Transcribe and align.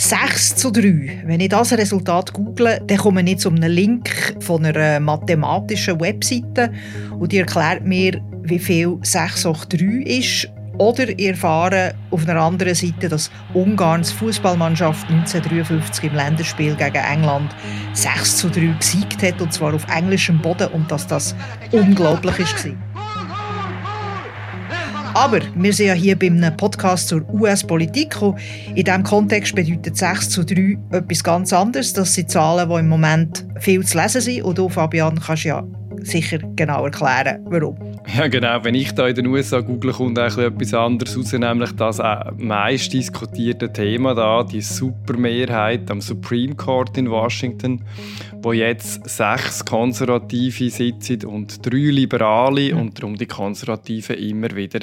6 0.00 0.54
zu 0.54 0.70
3. 0.70 1.24
Wenn 1.26 1.40
ich 1.40 1.48
das 1.48 1.72
Resultat 1.72 2.32
google, 2.32 2.80
dann 2.86 2.98
komme 2.98 3.28
ich 3.28 3.38
zu 3.38 3.50
einem 3.50 3.68
Link 3.68 4.36
von 4.38 4.64
einer 4.64 5.00
mathematischen 5.00 6.00
Webseite 6.00 6.70
und 7.18 7.32
die 7.32 7.38
erklärt 7.38 7.84
mir, 7.84 8.22
wie 8.42 8.60
viel 8.60 8.96
6 9.02 9.44
hoch 9.46 9.64
3 9.64 10.04
ist. 10.04 10.48
Oder 10.78 11.18
ihr 11.18 11.30
erfahrt 11.30 11.96
auf 12.12 12.28
einer 12.28 12.40
anderen 12.40 12.76
Seite, 12.76 13.08
dass 13.08 13.28
Ungarns 13.54 14.12
Fußballmannschaft 14.12 15.10
1953 15.10 16.04
im 16.04 16.14
Länderspiel 16.14 16.76
gegen 16.76 16.94
England 16.94 17.52
6 17.94 18.36
zu 18.36 18.50
3 18.50 18.76
gesiegt 18.78 19.20
hat, 19.24 19.40
und 19.42 19.52
zwar 19.52 19.74
auf 19.74 19.84
englischem 19.92 20.40
Boden, 20.40 20.68
und 20.68 20.88
dass 20.92 21.08
das 21.08 21.34
unglaublich 21.72 22.38
war. 22.38 22.87
Aber 25.14 25.40
wir 25.54 25.72
sind 25.72 25.86
ja 25.86 25.94
hier 25.94 26.18
bei 26.18 26.26
einem 26.26 26.56
Podcast 26.56 27.08
zur 27.08 27.28
US-Politik. 27.32 28.16
In 28.74 28.84
diesem 28.84 29.02
Kontext 29.02 29.54
bedeutet 29.54 29.96
6 29.96 30.30
zu 30.30 30.44
3 30.44 30.78
etwas 30.92 31.24
ganz 31.24 31.52
anderes. 31.52 31.92
Das 31.92 32.14
sind 32.14 32.30
Zahlen, 32.30 32.68
die 32.68 32.76
im 32.76 32.88
Moment 32.88 33.46
viel 33.58 33.84
zu 33.84 33.98
lesen 33.98 34.20
sind. 34.20 34.42
Und 34.42 34.58
du, 34.58 34.68
Fabian, 34.68 35.18
kannst 35.18 35.44
ja 35.44 35.64
sicher 36.04 36.38
genau 36.56 36.84
erklären, 36.84 37.44
warum. 37.48 37.76
Ja, 38.16 38.28
genau. 38.28 38.64
Wenn 38.64 38.74
ich 38.74 38.92
da 38.92 39.06
in 39.06 39.14
den 39.14 39.26
USA 39.26 39.60
google, 39.60 39.92
kommt 39.92 40.18
eigentlich 40.18 40.46
etwas 40.46 40.74
anderes 40.74 41.16
raus, 41.16 41.32
nämlich 41.32 41.72
das 41.72 42.00
meist 42.36 42.92
diskutierte 42.92 43.72
Thema 43.72 44.14
da, 44.14 44.42
die 44.42 44.60
Supermehrheit 44.60 45.90
am 45.90 46.00
Supreme 46.00 46.54
Court 46.54 46.96
in 46.96 47.10
Washington, 47.10 47.84
wo 48.42 48.52
jetzt 48.52 49.08
sechs 49.08 49.64
Konservative 49.64 50.70
sitzen 50.70 51.24
und 51.26 51.64
drei 51.66 51.90
Liberale 51.90 52.74
und 52.74 52.98
darum 52.98 53.16
die 53.16 53.26
Konservativen 53.26 54.16
immer 54.16 54.54
wieder 54.54 54.80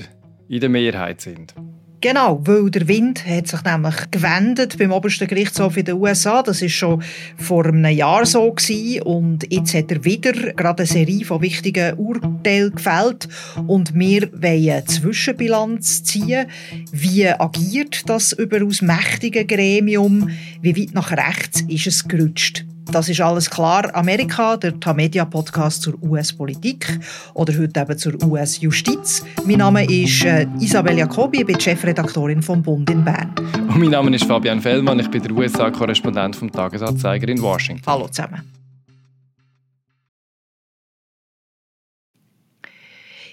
in 0.47 0.59
der 0.59 0.69
Mehrheit 0.69 1.21
sind. 1.21 1.55
Genau, 2.01 2.39
weil 2.43 2.69
der 2.69 2.87
Wind 2.87 3.25
hat 3.25 3.47
sich 3.47 3.63
nämlich 3.63 3.95
gewendet 4.11 4.77
beim 4.77 4.91
obersten 4.91 5.27
Gerichtshof 5.27 5.77
in 5.77 5.85
den 5.85 5.95
USA. 5.95 6.43
Das 6.43 6.61
ist 6.61 6.73
schon 6.73 7.01
vor 7.37 7.65
einem 7.65 7.85
Jahr 7.85 8.25
so 8.25 8.51
gewesen. 8.51 9.01
und 9.03 9.51
jetzt 9.51 9.73
hat 9.73 9.91
er 9.91 10.03
wieder 10.03 10.33
gerade 10.53 10.83
eine 10.83 10.87
Serie 10.87 11.25
von 11.25 11.41
wichtigen 11.41 11.97
Urteilen 11.97 12.75
gefällt 12.75 13.27
und 13.65 13.95
wir 13.95 14.29
wollen 14.33 14.69
eine 14.69 14.85
Zwischenbilanz 14.85 16.03
ziehen. 16.03 16.47
Wie 16.91 17.27
agiert 17.27 18.07
das 18.07 18.33
überaus 18.33 18.81
mächtige 18.81 19.45
Gremium? 19.45 20.29
Wie 20.61 20.77
weit 20.77 20.93
nach 20.93 21.11
rechts 21.11 21.63
ist 21.67 21.87
es 21.87 22.07
gerutscht? 22.07 22.65
Das 22.91 23.09
ist 23.09 23.19
alles 23.19 23.49
klar. 23.49 23.93
Amerika, 23.95 24.57
der 24.57 24.79
Tamedia-Podcast 24.79 25.81
zur 25.81 26.01
US-Politik 26.03 26.99
oder 27.33 27.57
heute 27.57 27.79
eben 27.79 27.97
zur 27.97 28.23
US-Justiz. 28.23 29.23
Mein 29.45 29.57
Name 29.57 29.85
ist 29.85 30.23
äh, 30.23 30.47
Isabel 30.59 30.97
Jacobi, 30.97 31.39
ich 31.39 31.45
bin 31.45 31.59
Chefredaktorin 31.59 32.41
vom 32.41 32.61
Bund 32.61 32.89
in 32.89 33.03
Bern. 33.03 33.33
Und 33.67 33.79
mein 33.79 33.89
Name 33.89 34.15
ist 34.15 34.25
Fabian 34.25 34.61
Fellmann, 34.61 34.99
ich 34.99 35.09
bin 35.09 35.21
der 35.21 35.31
USA-Korrespondent 35.31 36.35
vom 36.35 36.51
Tagesanzeiger 36.51 37.27
in 37.27 37.41
Washington. 37.41 37.83
Hallo 37.87 38.07
zusammen. 38.07 38.41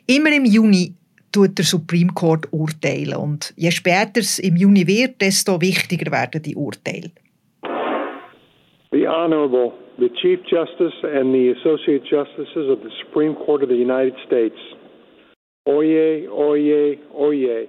Immer 0.07 0.33
im 0.33 0.45
Juni 0.45 0.95
tut 1.31 1.57
der 1.59 1.65
Supreme 1.65 2.13
Court 2.13 2.49
urteilen 2.53 3.15
und 3.15 3.53
je 3.57 3.71
später 3.71 4.21
es 4.21 4.39
im 4.39 4.57
Juni 4.57 4.87
wird, 4.87 5.21
desto 5.21 5.61
wichtiger 5.61 6.11
werden 6.11 6.43
die 6.43 6.57
Urteile. 6.57 7.11
The 8.93 9.07
Honorable, 9.07 9.73
the 9.99 10.11
Chief 10.21 10.39
Justice 10.45 10.95
and 11.03 11.35
the 11.35 11.55
Associate 11.57 12.03
Justices 12.05 12.69
of 12.69 12.81
the 12.83 12.91
Supreme 13.03 13.35
Court 13.35 13.63
of 13.63 13.71
the 13.71 13.77
United 13.77 14.15
States. 14.27 14.57
Oye, 15.67 16.29
oye, 16.29 16.99
oye. 17.15 17.69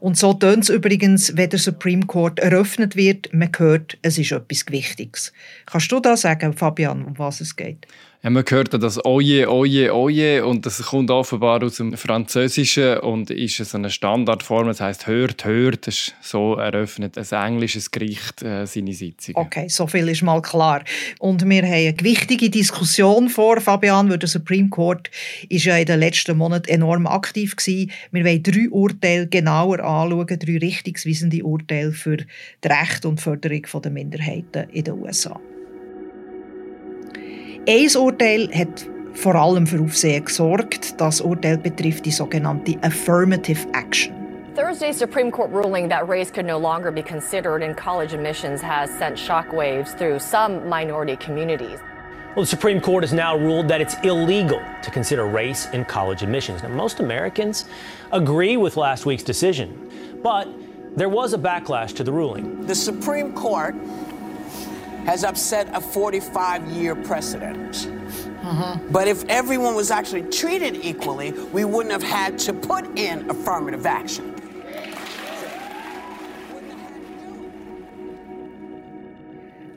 Und 0.00 0.16
so 0.16 0.32
tönt 0.32 0.64
es 0.64 0.70
übrigens, 0.70 1.36
wenn 1.36 1.50
der 1.50 1.58
Supreme 1.58 2.06
Court 2.06 2.38
eröffnet 2.38 2.96
wird. 2.96 3.32
Man 3.32 3.50
hört, 3.58 3.98
es 4.02 4.16
ist 4.16 4.32
etwas 4.32 4.64
Wichtiges. 4.70 5.32
Kannst 5.66 5.90
du 5.90 6.00
da 6.00 6.16
sagen, 6.16 6.52
Fabian, 6.52 7.04
um 7.04 7.18
was 7.18 7.40
es 7.40 7.56
geht? 7.56 7.86
Ja, 8.26 8.30
man 8.30 8.44
hört 8.48 8.74
das 8.82 9.04
Oje, 9.04 9.48
Oje, 9.48 9.94
Oje 9.94 10.44
und 10.44 10.66
das 10.66 10.82
kommt 10.82 11.12
offenbar 11.12 11.62
aus 11.62 11.76
dem 11.76 11.96
Französischen 11.96 12.98
und 12.98 13.30
ist 13.30 13.58
so 13.58 13.78
eine 13.78 13.88
Standardform, 13.88 14.66
das 14.66 14.80
heißt 14.80 15.06
hört, 15.06 15.44
hört, 15.44 15.86
das 15.86 16.12
so 16.22 16.56
eröffnet 16.56 17.16
ein 17.16 17.46
englisches 17.46 17.92
Gericht 17.92 18.42
äh, 18.42 18.66
seine 18.66 18.94
Sitzung. 18.94 19.36
Okay, 19.36 19.68
so 19.68 19.86
viel 19.86 20.08
ist 20.08 20.22
mal 20.22 20.42
klar. 20.42 20.82
Und 21.20 21.48
wir 21.48 21.62
haben 21.62 21.72
eine 21.72 21.94
gewichtige 21.94 22.50
Diskussion 22.50 23.28
vor, 23.28 23.60
Fabian, 23.60 24.10
weil 24.10 24.18
der 24.18 24.28
Supreme 24.28 24.70
Court 24.70 25.08
ist 25.48 25.66
ja 25.66 25.76
in 25.76 25.86
den 25.86 26.00
letzten 26.00 26.36
Monaten 26.36 26.68
enorm 26.68 27.06
aktiv 27.06 27.54
gewesen. 27.54 27.92
Wir 28.10 28.24
wollen 28.24 28.42
drei 28.42 28.68
Urteile 28.68 29.28
genauer 29.28 29.78
anschauen, 29.78 30.26
drei 30.26 30.58
richtungsweisende 30.58 31.44
Urteile 31.44 31.92
für 31.92 32.16
das 32.60 32.72
Recht 32.72 33.06
und 33.06 33.20
die 33.20 33.22
Förderung 33.22 33.62
der 33.84 33.92
Minderheiten 33.92 34.68
in 34.70 34.82
den 34.82 34.94
USA. 34.94 35.38
Ein 37.68 37.88
Urteil 37.96 38.48
hat 38.54 38.86
vor 39.14 39.34
allem 39.34 39.66
für 39.66 39.80
Aufsehen 39.80 40.24
gesorgt. 40.24 41.00
Das 41.00 41.20
Urteil 41.20 41.58
betrifft 41.58 42.06
die 42.06 42.12
sogenannte 42.12 42.78
Affirmative 42.82 43.66
Action. 43.72 44.14
Thursday's 44.54 44.96
Supreme 44.96 45.32
Court 45.32 45.50
ruling 45.50 45.88
that 45.88 46.08
race 46.08 46.30
could 46.30 46.46
no 46.46 46.58
longer 46.58 46.92
be 46.92 47.02
considered 47.02 47.64
in 47.64 47.74
college 47.74 48.14
admissions 48.14 48.62
has 48.62 48.88
sent 48.96 49.18
shockwaves 49.18 49.98
through 49.98 50.20
some 50.20 50.68
minority 50.68 51.16
communities. 51.16 51.80
Well, 52.36 52.44
the 52.44 52.46
Supreme 52.46 52.80
Court 52.80 53.02
has 53.02 53.12
now 53.12 53.36
ruled 53.36 53.66
that 53.66 53.80
it's 53.80 53.96
illegal 54.04 54.60
to 54.82 54.90
consider 54.92 55.26
race 55.26 55.66
in 55.72 55.84
college 55.86 56.22
admissions. 56.22 56.62
Now, 56.62 56.68
most 56.68 57.00
Americans 57.00 57.64
agree 58.12 58.56
with 58.56 58.76
last 58.76 59.06
week's 59.06 59.24
decision, 59.24 59.90
but 60.22 60.46
there 60.94 61.08
was 61.08 61.34
a 61.34 61.38
backlash 61.38 61.96
to 61.96 62.04
the 62.04 62.12
ruling. 62.12 62.64
The 62.64 62.76
Supreme 62.76 63.32
Court 63.32 63.74
has 65.06 65.24
upset 65.24 65.68
a 65.74 65.80
45 65.80 66.66
year 66.68 66.94
precedent. 66.94 67.72
Mm-hmm. 67.72 68.92
But 68.92 69.08
if 69.08 69.24
everyone 69.28 69.74
was 69.74 69.90
actually 69.90 70.22
treated 70.22 70.76
equally, 70.84 71.30
we 71.30 71.64
wouldn't 71.64 71.92
have 71.92 72.02
had 72.02 72.38
to 72.40 72.52
put 72.52 72.98
in 72.98 73.28
affirmative 73.30 73.86
action. 73.86 74.35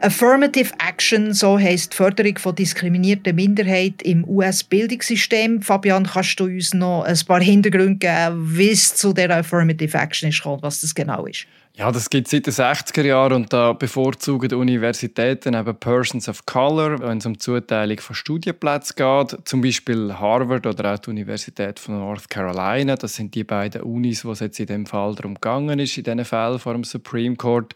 Affirmative 0.02 0.72
Action, 0.80 1.34
so 1.34 1.60
heisst 1.60 1.92
die 1.92 1.98
Förderung 1.98 2.38
von 2.38 2.56
diskriminierten 2.56 3.36
Minderheiten 3.36 4.00
im 4.06 4.24
US-Bildungssystem. 4.30 5.62
Fabian, 5.62 6.06
kannst 6.06 6.40
du 6.40 6.46
uns 6.46 6.74
noch 6.74 7.04
ein 7.04 7.20
paar 7.28 7.42
Hintergründe 7.42 7.98
geben, 7.98 8.58
wie 8.58 8.70
es 8.70 8.96
zu 8.96 9.12
der 9.12 9.30
Affirmative 9.36 9.98
Action 9.98 10.30
ist 10.30 10.38
gekommen, 10.38 10.62
was 10.62 10.80
das 10.80 10.96
genau 10.96 11.26
ist? 11.26 11.48
Ja, 11.74 11.92
das 11.92 12.10
gibt 12.10 12.28
es 12.28 12.32
seit 12.32 12.46
den 12.46 12.54
60er 12.54 13.04
Jahren 13.04 13.34
und 13.34 13.54
da 13.54 13.74
bevorzugen 13.74 14.54
Universitäten 14.54 15.54
eben 15.54 15.76
Persons 15.76 16.30
of 16.30 16.46
Color, 16.46 17.00
wenn 17.00 17.18
es 17.18 17.26
um 17.26 17.34
die 17.34 17.40
Zuteilung 17.40 18.00
von 18.00 18.16
Studienplätzen 18.16 18.96
geht. 18.96 19.38
Zum 19.48 19.62
Beispiel 19.62 20.14
Harvard 20.14 20.66
oder 20.66 20.94
auch 20.94 21.00
die 21.00 21.10
Universität 21.10 21.78
von 21.78 22.00
North 22.00 22.30
Carolina. 22.30 22.96
Das 22.96 23.16
sind 23.16 23.36
die 23.36 23.44
beiden 23.44 23.82
Unis, 23.82 24.24
wo 24.24 24.32
es 24.32 24.40
jetzt 24.40 24.60
in 24.60 24.68
dem 24.68 24.86
Fall 24.86 25.16
darum 25.16 25.36
gegangen 25.36 25.80
ist, 25.80 25.98
in 25.98 26.06
diesen 26.06 26.26
Fällen 26.26 26.60
vor 26.60 26.74
dem 26.74 26.84
Supreme 26.84 27.36
Court. 27.36 27.76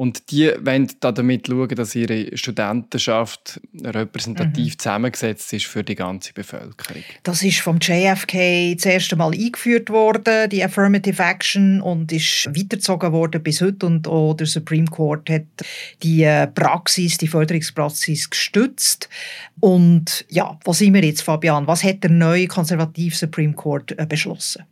Und 0.00 0.30
die 0.30 0.50
wollen 0.62 0.90
damit 1.00 1.46
schauen, 1.46 1.68
dass 1.76 1.94
ihre 1.94 2.34
Studentenschaft 2.34 3.60
repräsentativ 3.84 4.72
mhm. 4.72 4.78
zusammengesetzt 4.78 5.52
ist 5.52 5.66
für 5.66 5.84
die 5.84 5.94
ganze 5.94 6.32
Bevölkerung. 6.32 7.02
Das 7.22 7.42
ist 7.42 7.60
vom 7.60 7.76
JFK 7.78 8.76
das 8.76 8.86
erste 8.86 9.16
Mal 9.16 9.34
eingeführt 9.34 9.90
worden, 9.90 10.48
die 10.48 10.64
Affirmative 10.64 11.22
Action, 11.22 11.82
und 11.82 12.10
ist 12.12 12.46
weitergezogen 12.46 13.12
worden 13.12 13.42
bis 13.42 13.60
heute. 13.60 13.84
Und 13.84 14.08
auch 14.08 14.32
der 14.32 14.46
Supreme 14.46 14.86
Court 14.86 15.28
hat 15.28 15.44
die 16.02 16.22
äh, 16.22 16.46
Praxis, 16.46 17.18
die 17.18 17.28
Förderungspraxis 17.28 18.30
gestützt. 18.30 19.10
Und 19.60 20.24
ja, 20.30 20.58
wo 20.64 20.72
sind 20.72 20.94
wir 20.94 21.04
jetzt, 21.04 21.20
Fabian? 21.20 21.66
Was 21.66 21.84
hat 21.84 22.04
der 22.04 22.10
neue 22.10 22.46
konservative 22.46 23.14
Supreme 23.14 23.52
Court 23.52 23.92
äh, 23.98 24.06
beschlossen? 24.06 24.64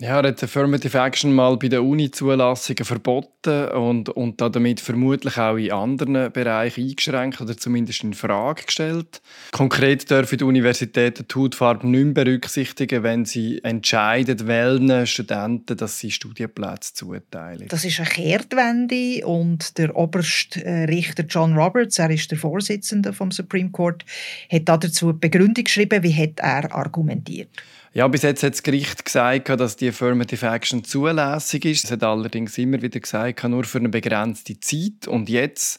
Ja, 0.00 0.20
er 0.20 0.28
hat 0.28 0.42
Affirmative 0.42 0.98
Action 0.98 1.32
mal 1.32 1.56
bei 1.56 1.68
den 1.68 1.78
Uni-Zulassungen 1.78 2.84
verboten 2.84 3.68
und, 3.68 4.08
und 4.08 4.40
damit 4.40 4.80
vermutlich 4.80 5.38
auch 5.38 5.56
in 5.56 5.70
anderen 5.70 6.32
Bereichen 6.32 6.82
eingeschränkt 6.82 7.40
oder 7.40 7.56
zumindest 7.56 8.02
in 8.02 8.12
Frage 8.12 8.64
gestellt. 8.64 9.22
Konkret 9.52 10.10
dürfen 10.10 10.38
die 10.38 10.42
Universitäten 10.42 11.26
die 11.28 11.34
Hautfarbe 11.36 11.86
nicht 11.86 12.06
mehr 12.06 12.24
berücksichtigen, 12.24 13.04
wenn 13.04 13.24
sie 13.24 13.62
entscheiden, 13.62 14.48
welchen 14.48 15.06
Studenten 15.06 15.76
dass 15.76 16.00
sie 16.00 16.10
Studienplätze 16.10 16.94
zuteilen. 16.94 17.68
Das 17.68 17.84
ist 17.84 18.00
eine 18.00 18.08
Kehrtwende 18.08 19.24
und 19.24 19.78
der 19.78 19.94
oberste 19.94 20.64
äh, 20.64 21.24
John 21.28 21.56
Roberts, 21.56 22.00
er 22.00 22.10
ist 22.10 22.32
der 22.32 22.38
Vorsitzende 22.38 23.12
vom 23.12 23.30
Supreme 23.30 23.70
Court, 23.70 24.04
hat 24.50 24.68
dazu 24.68 25.10
eine 25.10 25.18
Begründung 25.18 25.62
geschrieben, 25.62 26.02
wie 26.02 26.14
hat 26.14 26.40
er 26.40 26.74
argumentiert. 26.74 27.50
Ja, 27.96 28.08
bis 28.08 28.22
jetzt 28.22 28.42
hat 28.42 28.54
das 28.54 28.64
Gericht 28.64 29.04
gesagt, 29.04 29.48
dass 29.50 29.76
die 29.76 29.90
Affirmative 29.90 30.44
Action 30.48 30.82
zulässig 30.82 31.64
ist. 31.64 31.84
Es 31.84 31.92
hat 31.92 32.02
allerdings 32.02 32.58
immer 32.58 32.82
wieder 32.82 32.98
gesagt, 32.98 33.44
nur 33.44 33.62
für 33.62 33.78
eine 33.78 33.88
begrenzte 33.88 34.58
Zeit. 34.58 35.06
Und 35.06 35.28
jetzt 35.28 35.78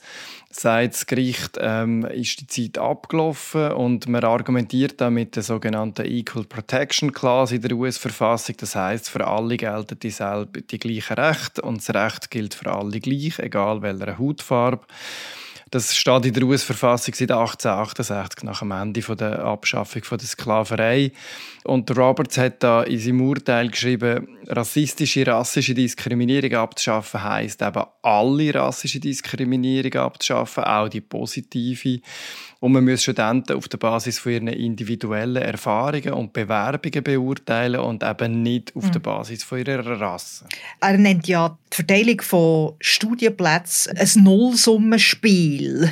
sagt 0.49 0.93
das 0.93 1.07
Gericht, 1.07 1.57
ähm, 1.59 2.05
ist 2.05 2.39
die 2.39 2.47
Zeit 2.71 2.81
abgelaufen 2.81 3.73
und 3.73 4.07
man 4.07 4.23
argumentiert 4.23 5.01
da 5.01 5.09
mit 5.09 5.35
der 5.35 5.43
sogenannten 5.43 6.05
Equal 6.05 6.45
Protection 6.45 7.11
Clause 7.11 7.55
in 7.55 7.61
der 7.63 7.73
US-Verfassung. 7.73 8.55
Das 8.61 8.77
heißt, 8.77 9.09
für 9.09 9.27
alle 9.27 9.57
gelten 9.57 9.99
dieselbe, 9.99 10.61
die 10.61 10.79
gleichen 10.79 11.15
Rechte 11.15 11.63
und 11.63 11.85
das 11.85 11.93
Recht 11.93 12.31
gilt 12.31 12.53
für 12.53 12.71
alle 12.71 13.01
gleich, 13.01 13.39
egal 13.39 13.81
welcher 13.81 14.17
Hautfarbe. 14.17 14.85
Das 15.71 15.95
steht 15.95 16.25
in 16.25 16.33
der 16.33 16.43
US-Verfassung 16.43 17.15
seit 17.15 17.31
1868, 17.31 18.43
nach 18.43 18.59
dem 18.59 18.71
Ende 18.71 19.01
der 19.15 19.39
Abschaffung 19.39 20.03
der 20.11 20.19
Sklaverei. 20.19 21.11
Und 21.63 21.89
Roberts 21.97 22.37
hat 22.37 22.61
da 22.61 22.83
in 22.83 22.99
seinem 22.99 23.21
Urteil 23.21 23.69
geschrieben, 23.69 24.27
rassistische, 24.47 25.25
rassische 25.25 25.73
Diskriminierung 25.73 26.53
abzuschaffen 26.53 27.23
heisst 27.23 27.63
eben 27.63 27.83
alle 28.03 28.53
rassische 28.53 28.99
Diskriminierung 28.99 29.93
abzuschaffen, 29.95 30.63
auch 30.63 30.87
die 30.87 31.01
positive. 31.01 31.99
Und 32.65 32.71
man 32.71 32.83
muss 32.83 33.03
Studenten 33.03 33.53
auf 33.53 33.67
der 33.67 33.77
Basis 33.77 34.17
von 34.17 34.31
ihren 34.31 34.47
individuellen 34.47 35.35
Erfahrungen 35.35 36.13
und 36.13 36.33
Bewerbungen 36.33 37.03
beurteilen 37.03 37.79
und 37.79 38.01
eben 38.01 38.41
nicht 38.41 38.75
auf 38.75 38.85
der 38.85 38.95
hm. 38.95 39.01
Basis 39.03 39.43
von 39.43 39.59
ihrer 39.59 40.01
Rasse. 40.01 40.45
Er 40.81 40.97
nennt 40.97 41.27
ja 41.27 41.55
die 41.71 41.75
Verteilung 41.75 42.21
von 42.21 42.73
Studienplätzen 42.79 43.95
ein 43.95 44.23
Nullsummenspiel. 44.23 45.91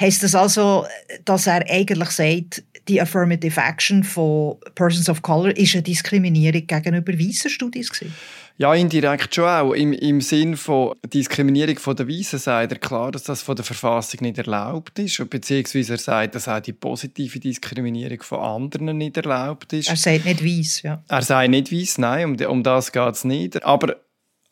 Heißt 0.00 0.22
das 0.22 0.36
also, 0.36 0.86
dass 1.24 1.48
er 1.48 1.68
eigentlich 1.68 2.10
sagt, 2.10 2.62
die 2.86 3.00
Affirmative 3.00 3.60
Action 3.60 4.04
von 4.04 4.58
Persons 4.76 5.08
of 5.08 5.22
Color 5.22 5.56
ist 5.56 5.74
eine 5.74 5.82
Diskriminierung 5.82 6.68
gegenüber 6.68 7.14
weißen 7.14 7.50
Studis 7.50 7.90
gewesen? 7.90 8.14
Ja, 8.58 8.74
indirekt 8.74 9.34
schon 9.34 9.44
auch. 9.44 9.72
Im, 9.72 9.92
im 9.92 10.20
Sinn 10.20 10.56
von 10.56 10.94
Diskriminierung 11.06 11.78
von 11.78 11.96
der 11.96 12.08
Weißen 12.08 12.38
sagt 12.38 12.72
er 12.72 12.78
klar, 12.78 13.10
dass 13.10 13.24
das 13.24 13.42
von 13.42 13.56
der 13.56 13.64
Verfassung 13.64 14.20
nicht 14.22 14.38
erlaubt 14.38 14.98
ist. 14.98 15.28
Beziehungsweise 15.30 15.94
er 15.94 15.98
sagt, 15.98 16.34
dass 16.34 16.48
auch 16.48 16.60
die 16.60 16.72
positive 16.72 17.40
Diskriminierung 17.40 18.22
von 18.22 18.40
anderen 18.40 18.98
nicht 18.98 19.16
erlaubt 19.16 19.72
ist. 19.72 19.88
Er 19.88 19.96
sagt 19.96 20.24
nicht 20.24 20.44
weiß, 20.44 20.82
ja. 20.82 21.02
Er 21.08 21.22
sagt 21.22 21.50
nicht 21.50 21.72
weiß, 21.72 21.98
nein, 21.98 22.24
um, 22.26 22.46
um 22.46 22.62
das 22.62 22.92
geht 22.92 23.14
es 23.14 23.24
nicht. 23.24 23.64
Aber 23.64 23.96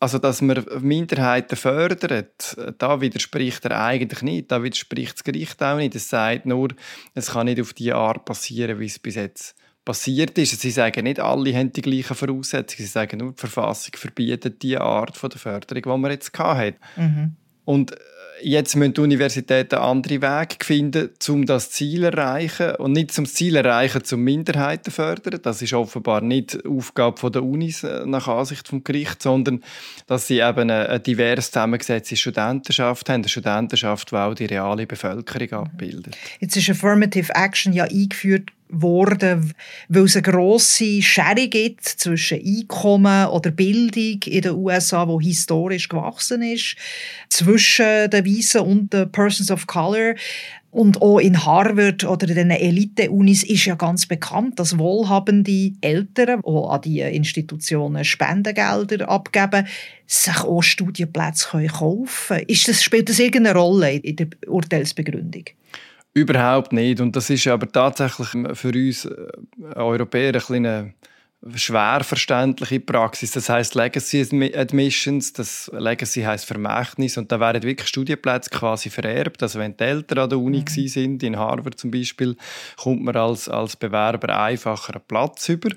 also, 0.01 0.17
dass 0.17 0.41
man 0.41 0.65
Minderheiten 0.79 1.55
fördert, 1.55 2.57
da 2.79 3.01
widerspricht 3.01 3.63
er 3.65 3.83
eigentlich 3.83 4.23
nicht. 4.23 4.51
Da 4.51 4.63
widerspricht 4.63 5.13
das 5.13 5.23
Gericht 5.23 5.61
auch 5.61 5.77
nicht. 5.77 5.93
Es 5.93 6.09
sagt 6.09 6.47
nur, 6.47 6.69
es 7.13 7.31
kann 7.31 7.45
nicht 7.45 7.61
auf 7.61 7.73
die 7.73 7.93
Art 7.93 8.25
passieren, 8.25 8.79
wie 8.79 8.87
es 8.87 8.97
bis 8.97 9.13
jetzt 9.13 9.55
passiert 9.91 10.37
ist. 10.37 10.59
Sie 10.59 10.71
sagen 10.71 11.03
nicht, 11.03 11.19
alle 11.19 11.53
haben 11.53 11.73
die 11.73 11.81
gleichen 11.81 12.15
Voraussetzungen. 12.15 12.85
Sie 12.87 12.91
sagen 12.91 13.17
nur, 13.17 13.33
die 13.33 13.39
Verfassung 13.39 13.93
verbietet 13.97 14.63
die 14.63 14.77
Art 14.77 15.17
von 15.17 15.29
der 15.29 15.39
Förderung, 15.39 15.83
die 15.83 16.01
man 16.01 16.11
jetzt 16.11 16.37
hatte. 16.39 16.77
Mhm. 16.95 17.35
Und 17.65 17.93
jetzt 18.41 18.75
müssen 18.77 18.93
die 18.93 19.01
Universitäten 19.01 19.75
andere 19.75 20.21
Wege 20.21 20.55
finden, 20.63 21.09
um 21.27 21.45
das 21.45 21.71
Ziel 21.71 21.99
zu 21.99 22.05
erreichen. 22.05 22.75
Und 22.75 22.93
nicht 22.93 23.11
zum 23.11 23.25
Ziel 23.25 23.57
erreichen, 23.57 24.03
zum 24.05 24.21
Minderheiten 24.21 24.85
zu 24.85 24.91
fördern. 24.91 25.41
Das 25.43 25.61
ist 25.61 25.73
offenbar 25.73 26.21
nicht 26.21 26.65
Aufgabe 26.65 27.29
der 27.29 27.43
Unis 27.43 27.83
äh, 27.83 28.05
nach 28.05 28.29
Ansicht 28.29 28.69
vom 28.69 28.85
Gericht, 28.85 29.21
sondern 29.21 29.61
dass 30.07 30.27
sie 30.27 30.39
eben 30.39 30.69
eine, 30.69 30.87
eine 30.87 30.99
divers 31.01 31.51
zusammengesetzte 31.51 32.15
Studentenschaft 32.15 33.09
haben. 33.09 33.21
Eine 33.21 33.29
Studentenschaft, 33.29 34.11
die 34.11 34.15
auch 34.15 34.33
die 34.33 34.45
reale 34.45 34.87
Bevölkerung 34.87 35.65
abbildet. 35.65 36.17
Jetzt 36.39 36.55
ist 36.55 36.69
Affirmative 36.69 37.33
Action 37.35 37.73
ja 37.73 37.83
eingeführt 37.83 38.51
worden, 38.71 39.53
weil 39.89 40.03
es 40.03 40.15
eine 40.15 40.23
grosse 40.23 41.01
Schere 41.01 41.47
gibt 41.47 41.85
zwischen 41.85 42.39
Einkommen 42.43 43.27
oder 43.27 43.51
Bildung 43.51 44.19
in 44.25 44.41
den 44.41 44.55
USA, 44.55 45.07
wo 45.07 45.19
historisch 45.19 45.89
gewachsen 45.89 46.41
ist, 46.41 46.75
zwischen 47.29 48.09
den 48.09 48.25
Weißen 48.25 48.61
und 48.61 48.93
den 48.93 49.11
Persons 49.11 49.51
of 49.51 49.67
Color. 49.67 50.15
Und 50.71 51.01
auch 51.01 51.19
in 51.19 51.45
Harvard 51.45 52.05
oder 52.05 52.29
in 52.29 52.35
den 52.35 52.51
Elite-Unis 52.51 53.43
ist 53.43 53.65
ja 53.65 53.75
ganz 53.75 54.05
bekannt, 54.05 54.57
dass 54.57 54.77
wohlhabende 54.77 55.73
Eltern, 55.81 56.41
die 56.41 56.49
an 56.49 56.81
diese 56.81 57.09
Institutionen 57.09 58.05
Spendengelder 58.05 59.09
abgeben, 59.09 59.67
sich 60.07 60.39
auch 60.39 60.61
Studienplätze 60.61 61.67
kaufen 61.67 62.07
können. 62.27 62.45
Ist 62.47 62.69
das, 62.69 62.81
spielt 62.81 63.09
das 63.09 63.19
irgendeine 63.19 63.59
Rolle 63.59 63.95
in 63.95 64.15
der 64.15 64.27
Urteilsbegründung? 64.47 65.43
Überhaupt 66.13 66.73
nicht. 66.73 66.99
Und 66.99 67.15
das 67.15 67.29
ist 67.29 67.47
aber 67.47 67.71
tatsächlich 67.71 68.29
für 68.57 68.69
uns 68.69 69.05
äh, 69.05 69.27
Europäer 69.75 70.35
ein 70.35 70.55
eine 70.55 70.93
schwer 71.55 72.03
verständliche 72.03 72.79
Praxis. 72.79 73.31
Das 73.31 73.49
heißt 73.49 73.75
Legacy 73.75 74.21
Admissions, 74.55 75.33
das 75.33 75.71
Legacy 75.73 76.21
heißt 76.21 76.45
Vermächtnis 76.45 77.17
und 77.17 77.31
da 77.31 77.39
werden 77.39 77.63
wirklich 77.63 77.87
Studienplätze 77.87 78.49
quasi 78.51 78.89
vererbt. 78.89 79.41
Also 79.41 79.57
wenn 79.59 79.75
die 79.75 79.83
Eltern 79.83 80.19
an 80.19 80.29
der 80.29 80.39
Uni 80.39 80.63
mhm. 80.67 80.87
sind, 80.87 81.23
in 81.23 81.37
Harvard 81.37 81.79
zum 81.79 81.89
Beispiel, 81.89 82.35
kommt 82.77 83.03
man 83.03 83.15
als, 83.15 83.49
als 83.49 83.75
Bewerber 83.75 84.37
einfacher 84.37 84.95
einen 84.95 85.03
Platz 85.07 85.49
über. 85.49 85.69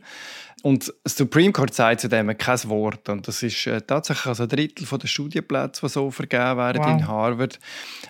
Und 0.65 0.95
das 1.05 1.19
Supreme 1.19 1.53
Court 1.53 1.75
sagt 1.75 2.01
zu 2.01 2.09
dem 2.09 2.39
kein 2.39 2.59
Wort. 2.71 3.11
Und 3.11 3.29
das 3.29 3.43
ist 3.43 3.67
äh, 3.67 3.83
tatsächlich 3.83 4.25
also 4.25 4.45
ein 4.45 4.49
Drittel 4.49 4.87
der 4.99 5.07
Studienplätze, 5.07 5.83
die 5.83 5.91
so 5.91 6.11
vergeben 6.11 6.57
werden 6.57 6.83
wow. 6.83 6.91
in 6.91 7.07
Harvard. 7.07 7.61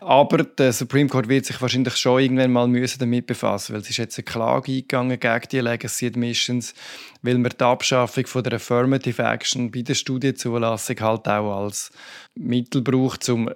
Aber 0.01 0.45
der 0.45 0.73
Supreme 0.73 1.09
Court 1.09 1.29
wird 1.29 1.47
sich 1.47 1.61
wahrscheinlich 1.61 1.97
schon 1.97 2.21
irgendwann 2.21 2.53
mal 2.53 2.69
müssen 2.69 3.01
damit 3.01 3.27
befassen 3.27 3.75
weil 3.75 3.81
es 3.81 3.91
ist 3.91 3.97
jetzt 3.97 4.19
eine 4.19 4.25
Klage 4.25 4.71
eingegangen 4.71 5.19
gegen 5.19 5.49
die 5.51 5.59
Legacy 5.59 6.07
Admissions, 6.07 6.75
weil 7.23 7.39
man 7.39 7.51
die 7.59 7.65
Abschaffung 7.65 8.25
von 8.29 8.45
der 8.45 8.53
Affirmative 8.53 9.21
Action 9.21 9.73
bei 9.73 9.83
der 9.83 9.95
Studienzulassung 9.95 11.01
halt 11.01 11.27
auch 11.27 11.65
als 11.65 11.91
Mittel 12.37 12.83
braucht, 12.83 13.29
um 13.31 13.51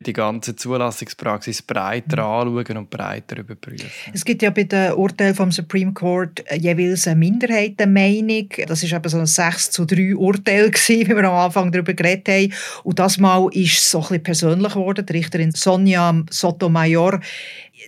die 0.00 0.12
ganze 0.12 0.54
Zulassungspraxis 0.54 1.62
breiter 1.62 2.22
mhm. 2.22 2.48
anschauen 2.48 2.76
und 2.76 2.90
breiter 2.90 3.38
überprüfen. 3.38 3.90
Es 4.12 4.24
gibt 4.24 4.42
ja 4.42 4.50
bei 4.50 4.64
den 4.64 4.92
Urteilen 4.92 5.34
vom 5.34 5.50
Supreme 5.50 5.92
Court 5.92 6.44
jeweils 6.54 7.06
eine 7.06 7.16
Minderheitenmeinung. 7.16 8.48
Das 8.66 8.82
ist 8.82 8.92
eben 8.92 9.08
so 9.08 9.18
ein 9.18 9.26
6 9.26 9.70
zu 9.70 9.84
3 9.84 10.16
Urteil 10.16 10.70
gewesen, 10.70 11.00
wie 11.08 11.16
wir 11.16 11.24
am 11.24 11.34
Anfang 11.34 11.72
darüber 11.72 11.94
geredet 11.94 12.28
haben. 12.28 12.52
Und 12.84 12.98
das 12.98 13.18
Mal 13.18 13.48
ist 13.52 13.78
es 13.78 13.90
so 13.90 13.98
ein 13.98 14.02
bisschen 14.02 14.22
persönlich 14.22 14.72
geworden. 14.74 15.06
Die 15.06 15.12
Richterin 15.12 15.52
Sonja 15.52 16.14
Sotomayor 16.30 17.20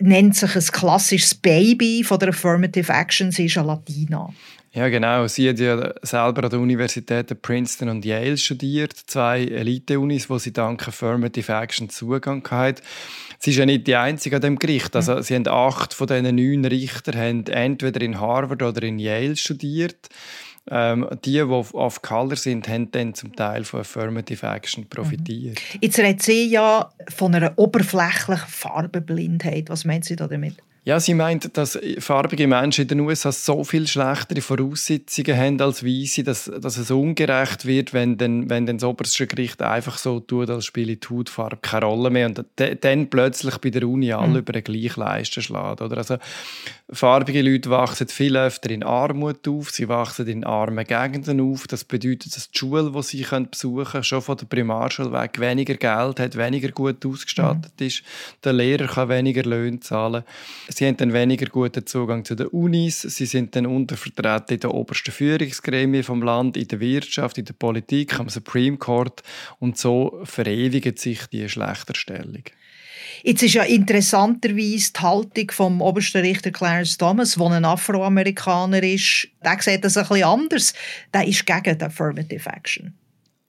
nennt 0.00 0.36
sich 0.36 0.54
ein 0.54 0.62
klassisches 0.62 1.34
Baby 1.34 2.04
von 2.04 2.18
der 2.18 2.30
Affirmative 2.30 2.92
Action. 2.92 3.30
Sie 3.30 3.46
ist 3.46 3.58
eine 3.58 3.68
Latina. 3.68 4.30
Ja, 4.78 4.88
genau. 4.90 5.26
Sie 5.26 5.48
hat 5.48 5.58
ja 5.58 5.92
selber 6.02 6.44
an 6.44 6.50
der 6.50 6.60
Universität 6.60 7.42
Princeton 7.42 7.88
und 7.88 8.04
Yale 8.04 8.36
studiert, 8.36 8.92
zwei 8.92 9.40
Elite-Unis, 9.44 10.30
wo 10.30 10.38
sie 10.38 10.52
dank 10.52 10.86
Affirmative 10.86 11.52
Action 11.52 11.90
Zugang 11.90 12.48
hat. 12.48 12.80
Sie 13.40 13.50
ist 13.50 13.56
ja 13.56 13.66
nicht 13.66 13.88
die 13.88 13.96
Einzige 13.96 14.36
an 14.36 14.42
dem 14.42 14.56
Gericht. 14.56 14.94
Also, 14.94 15.16
mhm. 15.16 15.22
sie 15.22 15.34
haben 15.34 15.48
acht 15.48 15.94
von 15.94 16.06
diesen 16.06 16.36
neun 16.36 16.64
Richtern 16.64 17.16
haben 17.16 17.46
entweder 17.48 18.00
in 18.00 18.20
Harvard 18.20 18.62
oder 18.62 18.80
in 18.84 19.00
Yale 19.00 19.34
studiert. 19.34 20.10
Ähm, 20.70 21.08
die, 21.24 21.32
die 21.32 21.42
auf 21.42 22.02
Color 22.02 22.36
sind, 22.36 22.68
haben 22.68 22.92
dann 22.92 23.14
zum 23.14 23.34
Teil 23.34 23.64
von 23.64 23.80
Affirmative 23.80 24.46
Action 24.46 24.88
profitiert. 24.88 25.58
Mhm. 25.72 25.78
Jetzt 25.80 25.98
redet 25.98 26.22
sie 26.22 26.46
ja 26.46 26.92
von 27.08 27.34
einer 27.34 27.58
oberflächlichen 27.58 28.46
Farbenblindheit. 28.46 29.70
Was 29.70 29.84
meint 29.84 30.04
sie 30.04 30.14
damit? 30.14 30.54
Ja, 30.88 30.98
sie 31.00 31.12
meint, 31.12 31.54
dass 31.58 31.78
farbige 31.98 32.46
Menschen 32.46 32.80
in 32.80 32.88
den 32.88 33.00
USA 33.00 33.30
so 33.30 33.62
viel 33.62 33.86
schlechtere 33.86 34.40
Voraussetzungen 34.40 35.36
haben 35.36 35.60
als 35.60 35.84
Weiße, 35.84 36.24
dass, 36.24 36.50
dass 36.62 36.78
es 36.78 36.90
ungerecht 36.90 37.66
wird, 37.66 37.92
wenn, 37.92 38.16
dann, 38.16 38.48
wenn 38.48 38.64
dann 38.64 38.78
das 38.78 38.88
oberste 38.88 39.26
Gericht 39.26 39.60
einfach 39.60 39.98
so 39.98 40.18
tut, 40.18 40.48
als 40.48 40.64
spiele 40.64 40.96
die 40.96 41.06
Hautfarbe 41.06 41.58
keine 41.60 41.84
Rolle 41.84 42.08
mehr 42.08 42.28
und 42.28 42.42
dann 42.56 43.10
plötzlich 43.10 43.58
bei 43.58 43.68
der 43.68 43.86
Uni 43.86 44.14
alle 44.14 44.28
mhm. 44.28 44.36
über 44.36 44.54
den 44.54 44.64
gleichen 44.64 45.00
Leisten 45.00 45.42
schlägt. 45.42 45.82
Oder? 45.82 45.98
Also, 45.98 46.16
farbige 46.90 47.42
Leute 47.42 47.68
wachsen 47.68 48.08
viel 48.08 48.38
öfter 48.38 48.70
in 48.70 48.82
Armut 48.82 49.46
auf, 49.46 49.70
sie 49.70 49.90
wachsen 49.90 50.26
in 50.26 50.42
armen 50.42 50.86
Gegenden 50.86 51.42
auf. 51.42 51.66
Das 51.66 51.84
bedeutet, 51.84 52.34
dass 52.34 52.50
die 52.50 52.58
Schule, 52.58 52.90
die 52.90 53.02
sie 53.02 53.26
besuchen 53.50 53.84
können, 53.84 54.04
schon 54.04 54.22
von 54.22 54.38
der 54.38 54.46
Primarschule 54.46 55.12
weg 55.12 55.38
weniger 55.38 55.74
Geld 55.74 56.18
hat, 56.18 56.38
weniger 56.38 56.70
gut 56.70 57.04
ausgestattet 57.04 57.72
mhm. 57.78 57.86
ist. 57.86 58.02
Der 58.42 58.54
Lehrer 58.54 58.86
kann 58.86 59.10
weniger 59.10 59.42
Löhne 59.42 59.80
zahlen 59.80 60.24
Sie 60.78 60.86
haben 60.86 60.96
dann 60.96 61.12
weniger 61.12 61.46
guten 61.46 61.84
Zugang 61.86 62.24
zu 62.24 62.36
den 62.36 62.46
Unis, 62.46 63.00
sie 63.00 63.26
sind 63.26 63.56
dann 63.56 63.66
untervertreten 63.66 64.54
in 64.54 64.60
den 64.60 64.70
obersten 64.70 65.10
Führungsgremien 65.10 66.04
vom 66.04 66.22
Land, 66.22 66.56
in 66.56 66.68
der 66.68 66.78
Wirtschaft, 66.78 67.36
in 67.36 67.46
der 67.46 67.54
Politik, 67.54 68.20
am 68.20 68.28
Supreme 68.28 68.76
Court 68.76 69.24
und 69.58 69.76
so 69.76 70.20
verewigt 70.22 71.00
sich 71.00 71.26
die 71.32 71.48
Schlechterstellung. 71.48 72.44
Jetzt 73.24 73.42
ist 73.42 73.54
ja 73.54 73.64
interessanterweise 73.64 74.92
die 74.92 75.00
Haltung 75.00 75.50
vom 75.50 75.82
obersten 75.82 76.18
Richter 76.18 76.52
Clarence 76.52 76.96
Thomas, 76.96 77.34
der 77.34 77.46
ein 77.46 77.64
Afroamerikaner 77.64 78.80
ist, 78.84 79.26
der 79.44 79.60
sieht 79.60 79.84
das 79.84 79.96
ein 79.96 80.06
bisschen 80.06 80.28
anders. 80.28 80.74
Der 81.12 81.26
ist 81.26 81.44
gegen 81.44 81.76
die 81.76 81.84
Affirmative 81.84 82.48
Action. 82.50 82.94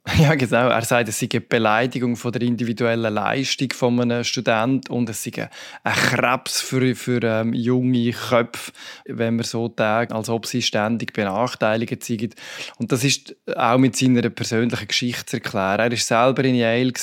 Ja, 0.18 0.36
genau. 0.36 0.70
Er 0.70 0.82
sagt, 0.82 1.10
es 1.10 1.20
sei 1.20 1.28
eine 1.32 1.42
Beleidigung 1.42 2.16
von 2.16 2.32
der 2.32 2.42
individuellen 2.42 3.14
Leistung 3.14 3.72
von 3.74 4.00
einem 4.00 4.24
Studenten 4.24 4.92
und 4.92 5.10
es 5.10 5.24
sei 5.24 5.50
ein 5.84 5.94
Krebs 5.94 6.62
für, 6.62 6.96
für 6.96 7.22
ähm, 7.24 7.54
junge 7.54 8.12
Köpfe, 8.12 8.72
wenn 9.06 9.36
man 9.36 9.46
so 9.46 9.68
denkt, 9.68 10.12
als 10.12 10.30
ob 10.30 10.46
sie 10.46 10.62
ständig 10.62 11.14
benachteiligt 11.14 12.04
sind. 12.04 12.36
Und 12.78 12.92
das 12.92 13.04
ist 13.04 13.36
auch 13.56 13.78
mit 13.78 13.96
seiner 13.96 14.30
persönlichen 14.30 14.88
Geschichte 14.88 15.26
zu 15.26 15.38
erklären. 15.38 15.80
Er 15.80 15.92
war 15.92 15.98
selber 15.98 16.44
in 16.44 16.56
Yale, 16.56 16.94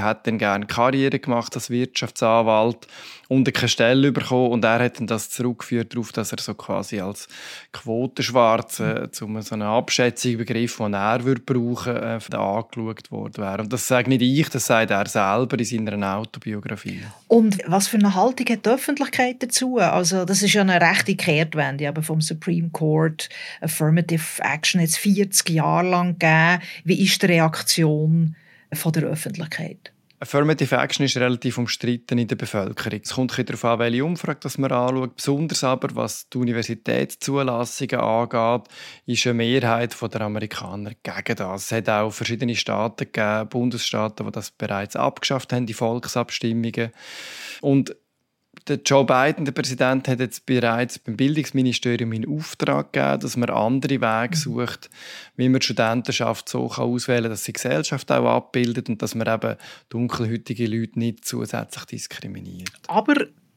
hat 0.00 0.26
dann 0.26 0.38
gerne 0.38 0.66
Karriere 0.66 1.18
gemacht 1.18 1.54
als 1.54 1.70
Wirtschaftsanwalt 1.70 2.86
und 3.28 3.52
keine 3.52 3.68
Stelle 3.68 4.12
bekommen 4.12 4.52
und 4.52 4.64
er 4.64 4.80
hat 4.80 4.98
dann 4.98 5.06
das 5.06 5.30
zurückgeführt 5.30 5.94
darauf, 5.94 6.12
dass 6.12 6.32
er 6.32 6.38
so 6.38 6.54
quasi 6.54 7.00
als 7.00 7.28
Quotenschwarze 7.72 9.08
zu 9.12 9.26
so 9.40 9.54
einer 9.54 9.66
Abschätzung 9.66 10.38
Begriff, 10.38 10.76
den 10.76 10.94
er 10.94 11.24
würde 11.24 11.40
brauchen 11.40 11.94
würde, 11.94 12.18
äh, 12.32 12.36
angeschaut 12.36 13.10
worden 13.10 13.36
wäre. 13.38 13.62
Und 13.62 13.72
das 13.72 13.86
sage 13.86 14.08
nicht 14.08 14.22
ich, 14.22 14.48
das 14.48 14.66
sagt 14.66 14.90
er 14.90 15.06
selber 15.06 15.58
in 15.58 15.64
seiner 15.64 16.16
Autobiografie. 16.16 17.02
Und 17.28 17.58
was 17.66 17.88
für 17.88 17.98
eine 17.98 18.14
Haltung 18.14 18.46
hat 18.48 18.66
die 18.66 18.70
Öffentlichkeit 18.70 19.42
dazu? 19.42 19.78
Also 19.78 20.24
das 20.24 20.42
ist 20.42 20.52
ja 20.52 20.60
eine 20.60 20.80
rechte 20.80 21.16
Kehrtwende 21.16 21.88
aber 21.88 22.02
vom 22.02 22.20
Supreme 22.20 22.70
Court. 22.70 23.28
Affirmative 23.60 24.42
Action 24.42 24.80
jetzt 24.80 24.98
40 24.98 25.50
Jahre 25.50 25.88
lang 25.88 26.18
gegeben. 26.18 26.62
Wie 26.84 27.02
ist 27.02 27.22
die 27.22 27.26
Reaktion 27.26 28.36
von 28.72 28.92
der 28.92 29.04
Öffentlichkeit? 29.04 29.93
Affirmative 30.24 30.76
Action 30.76 31.04
ist 31.04 31.18
relativ 31.18 31.58
umstritten 31.58 32.16
in 32.16 32.26
der 32.26 32.36
Bevölkerung. 32.36 33.00
Es 33.02 33.12
kommt 33.12 33.36
darauf 33.36 33.64
an, 33.66 33.78
welche 33.78 34.06
Umfrage 34.06 34.40
das 34.40 34.56
man 34.56 34.72
anschaut. 34.72 35.16
Besonders 35.16 35.62
aber, 35.64 35.94
was 35.96 36.30
die 36.30 36.38
Universitätszulassungen 36.38 38.00
angeht, 38.00 38.62
ist 39.04 39.26
eine 39.26 39.34
Mehrheit 39.34 39.94
der 40.00 40.20
Amerikaner 40.22 40.92
gegen 41.02 41.36
das. 41.36 41.64
Es 41.64 41.72
hat 41.72 41.90
auch 41.90 42.10
verschiedene 42.10 42.56
Staaten 42.56 43.04
gegeben, 43.12 43.50
Bundesstaaten, 43.50 44.24
die 44.24 44.32
das 44.32 44.50
bereits 44.50 44.96
abgeschafft 44.96 45.52
haben, 45.52 45.66
die 45.66 45.74
Volksabstimmungen. 45.74 46.92
Und 47.60 47.94
der 48.68 48.80
Joe 48.84 49.04
Biden, 49.04 49.44
der 49.44 49.52
Präsident, 49.52 50.08
hat 50.08 50.20
jetzt 50.20 50.46
bereits 50.46 50.98
beim 50.98 51.16
Bildungsministerium 51.16 52.12
in 52.12 52.28
Auftrag 52.28 52.92
gegeben, 52.92 53.20
dass 53.20 53.36
man 53.36 53.50
andere 53.50 54.00
Wege 54.00 54.36
mhm. 54.36 54.40
sucht, 54.40 54.90
wie 55.36 55.48
man 55.48 55.60
die 55.60 55.64
Studentenschaft 55.64 56.48
so 56.48 56.70
auswählen 56.70 57.24
kann, 57.24 57.30
dass 57.30 57.44
sie 57.44 57.52
die 57.52 57.60
Gesellschaft 57.62 58.10
auch 58.10 58.26
abbildet 58.26 58.88
und 58.88 59.02
dass 59.02 59.14
man 59.14 59.32
eben 59.32 59.56
dunkelhäutige 59.88 60.66
Leute 60.66 60.98
nicht 60.98 61.24
zusätzlich 61.24 61.84
diskriminiert. 61.84 62.70
Aber 62.88 63.14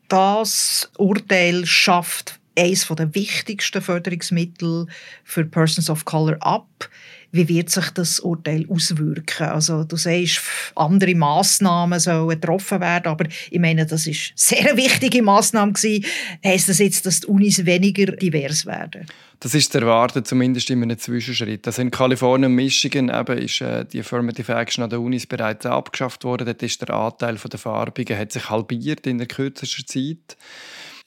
das 0.08 0.89
Urteil 0.98 1.66
schafft 1.66 2.37
eines 2.58 2.88
der 2.88 3.14
wichtigsten 3.16 3.82
Förderungsmittel 3.82 4.88
für 5.24 5.46
Persons 5.46 5.90
of 5.90 6.06
Color 6.06 6.38
ab 6.42 6.90
wie 7.32 7.48
wird 7.50 7.70
sich 7.70 7.90
das 7.92 8.20
Urteil 8.20 8.66
auswirken? 8.70 9.48
Also 9.48 9.84
du 9.84 9.98
sagst, 9.98 10.42
andere 10.76 11.14
Massnahmen 11.16 12.00
sollen 12.00 12.30
getroffen 12.30 12.80
werden, 12.80 13.08
aber 13.08 13.26
ich 13.52 13.60
meine, 13.60 13.86
das 13.86 14.08
ist 14.08 14.32
sehr 14.36 14.70
eine 14.70 14.78
wichtige 14.78 15.22
Massnahme 15.22 15.74
gewesen. 15.74 16.06
Heißt 16.44 16.70
das 16.70 16.80
jetzt, 16.80 17.06
dass 17.06 17.22
die 17.22 17.28
Unis 17.28 17.66
weniger 17.66 18.14
divers 18.14 18.66
werden? 18.66 19.06
Das 19.40 19.54
ist 19.54 19.72
zu 19.72 19.80
erwarten, 19.80 20.26
zumindest 20.26 20.70
in 20.72 20.82
einem 20.82 20.98
Zwischenschritt. 20.98 21.68
Also 21.68 21.82
in 21.82 21.92
Kalifornien 21.92 22.50
und 22.52 22.56
Michigan 22.56 23.10
eben 23.10 23.38
ist 23.38 23.62
äh, 23.62 23.86
die 23.86 24.00
Affirmative 24.00 24.52
Action 24.54 24.84
an 24.84 24.90
den 24.90 25.00
Unis 25.00 25.28
bereits 25.28 25.66
abgeschafft 25.66 26.24
worden. 26.24 26.46
Dort 26.46 26.64
ist 26.64 26.82
der 26.82 26.90
Anteil 26.96 27.36
der 27.36 27.60
Farbigen 27.60 28.18
hat 28.18 28.32
sich 28.32 28.50
halbiert 28.50 29.06
in 29.06 29.20
der 29.20 29.28
kürzesten 29.28 29.86
Zeit. 29.86 30.38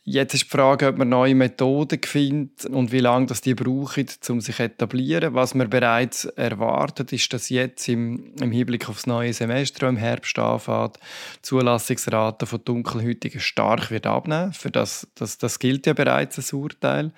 Jetzt 0.03 0.33
ist 0.33 0.45
die 0.45 0.49
Frage, 0.49 0.89
ob 0.89 0.97
man 0.97 1.11
neue 1.11 1.35
Methoden 1.35 2.01
findet 2.03 2.65
und 2.65 2.91
wie 2.91 3.01
lange 3.01 3.27
das 3.27 3.43
die 3.43 3.55
brauchen, 3.55 4.07
um 4.31 4.41
sich 4.41 4.57
zu 4.57 4.63
etablieren. 4.63 5.35
Was 5.35 5.55
man 5.55 5.69
bereits 5.69 6.25
erwartet, 6.25 7.13
ist, 7.13 7.31
dass 7.35 7.51
jetzt 7.51 7.87
im, 7.87 8.33
im 8.41 8.51
Hinblick 8.51 8.89
auf 8.89 8.97
das 8.97 9.07
neue 9.07 9.35
Semester 9.35 9.87
im 9.91 9.99
Herbst 9.99 10.39
anfängt, 10.39 10.97
die 10.97 11.43
Zulassungsrate 11.43 12.47
von 12.47 12.65
Dunkelhäutigen 12.65 13.41
stark 13.41 13.91
wird 13.91 14.07
abnehmen. 14.07 14.55
Für 14.55 14.71
das, 14.71 15.07
das, 15.17 15.37
das 15.37 15.59
gilt 15.59 15.87
ja 15.87 15.93
bereits 15.93 16.39
als 16.39 16.55
Urteil. 16.55 17.13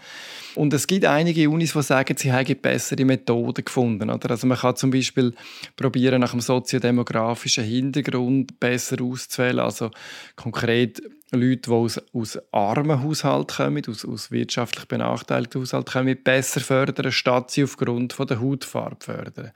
Und 0.56 0.74
es 0.74 0.88
gibt 0.88 1.04
einige 1.04 1.48
Unis, 1.50 1.74
die 1.74 1.82
sagen, 1.82 2.16
sie 2.16 2.32
haben 2.32 2.56
bessere 2.60 3.04
Methoden 3.04 3.64
gefunden. 3.64 4.10
Oder? 4.10 4.30
Also 4.32 4.48
man 4.48 4.58
kann 4.58 4.74
zum 4.74 4.90
Beispiel 4.90 5.34
probieren, 5.76 6.20
nach 6.20 6.32
dem 6.32 6.40
soziodemografischen 6.40 7.62
Hintergrund 7.62 8.58
besser 8.58 9.00
auszuwählen. 9.00 9.60
Also 9.60 9.92
konkret 10.34 11.00
Leute, 11.32 11.62
die 11.62 11.70
aus, 11.70 12.00
aus 12.12 12.38
armen 12.52 13.02
Haushalten 13.02 13.56
kommen, 13.56 13.82
aus, 13.88 14.04
aus 14.04 14.30
wirtschaftlich 14.30 14.86
benachteiligten 14.86 15.60
Haushalten 15.60 15.92
kommen, 15.92 16.22
besser 16.22 16.60
fördern, 16.60 17.10
statt 17.10 17.50
sie 17.50 17.64
aufgrund 17.64 18.12
von 18.12 18.26
der 18.26 18.40
Hautfarbe 18.40 18.96
fördern. 19.00 19.52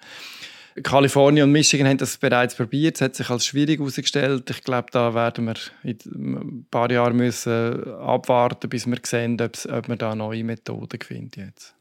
Kalifornien 0.83 1.45
und 1.45 1.53
Michigan 1.53 1.87
haben 1.87 1.99
das 1.99 2.19
bereits 2.19 2.55
probiert. 2.55 2.97
Es 2.97 3.01
hat 3.01 3.15
sich 3.15 3.31
als 3.31 3.47
schwierig 3.47 3.79
herausgestellt. 3.79 4.51
Ich 4.51 4.63
glaube, 4.63 4.89
da 4.93 5.15
werden 5.15 5.47
wir 5.47 5.55
in 5.83 5.99
ein 6.15 6.67
paar 6.71 6.91
Jahren 6.91 7.17
müssen 7.17 7.95
abwarten, 7.95 8.69
bis 8.69 8.87
wir 8.87 8.99
sehen, 9.03 9.41
ob 9.41 9.89
wir 9.89 9.97
da 9.97 10.15
neue 10.15 10.45
Methoden 10.45 11.01
finden 11.01 11.47
jetzt. 11.47 11.76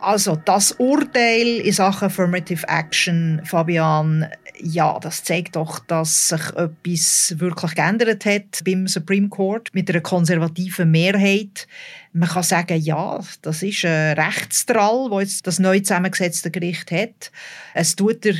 Also 0.00 0.36
das 0.36 0.72
Urteil 0.72 1.58
in 1.58 1.72
Sachen 1.72 2.06
Affirmative 2.06 2.66
Action, 2.66 3.42
Fabian, 3.44 4.26
ja, 4.58 4.98
das 4.98 5.24
zeigt 5.24 5.56
doch, 5.56 5.78
dass 5.80 6.28
sich 6.28 6.40
etwas 6.56 7.34
wirklich 7.36 7.74
geändert 7.74 8.24
hat 8.24 8.62
beim 8.64 8.86
Supreme 8.86 9.28
Court 9.28 9.68
mit 9.72 9.90
einer 9.90 10.00
konservativen 10.00 10.90
Mehrheit. 10.90 11.66
Man 12.12 12.28
kann 12.28 12.42
sagen, 12.42 12.80
ja, 12.80 13.20
das 13.42 13.62
ist 13.62 13.84
ein 13.84 14.18
Rechtsdrall, 14.18 15.10
wo 15.10 15.20
jetzt 15.20 15.46
das 15.46 15.58
neu 15.58 15.80
zusammengesetzte 15.80 16.50
Gericht 16.50 16.90
hat. 16.90 17.30
Es 17.74 17.94
tut 17.96 18.24
der, 18.24 18.34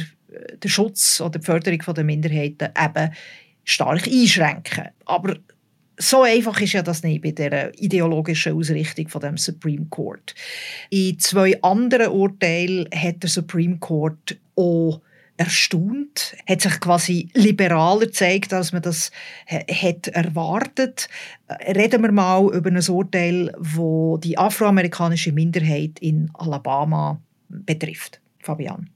der 0.63 0.69
Schutz 0.69 1.21
oder 1.21 1.39
die 1.39 1.45
Förderung 1.45 1.95
der 1.95 2.05
Minderheiten 2.05 2.69
eben 2.79 3.13
stark 3.65 4.07
einschränken. 4.07 4.89
Aber 5.05 5.37
so 6.01 6.23
einfach 6.23 6.61
ist 6.61 6.73
ja 6.73 6.83
das 6.83 7.03
nicht 7.03 7.23
bei 7.23 7.33
der 7.33 7.79
ideologischen 7.81 8.57
Ausrichtung 8.57 9.09
von 9.09 9.21
dem 9.21 9.37
Supreme 9.37 9.87
Court. 9.91 10.35
In 10.89 11.19
zwei 11.19 11.61
anderen 11.63 12.09
Urteilen 12.09 12.89
hat 12.95 13.23
der 13.23 13.31
Supreme 13.31 13.79
Court 13.79 14.39
auch 14.57 15.01
erstaunt, 15.37 16.37
hat 16.47 16.61
sich 16.61 16.81
quasi 16.81 17.31
liberaler 17.33 18.07
gezeigt, 18.07 18.53
als 18.53 18.73
man 18.73 18.83
das 18.83 19.11
hat 19.49 20.09
erwartet. 20.09 21.09
Reden 21.67 22.03
wir 22.03 22.13
mal 22.13 22.53
über 22.55 22.71
ein 22.71 22.89
Urteil, 22.89 23.51
wo 23.59 24.19
die 24.19 24.37
afroamerikanische 24.37 25.33
Minderheit 25.33 25.99
in 26.01 26.31
Alabama 26.35 27.23
betrifft. 27.49 28.21
Fabian. 28.41 28.91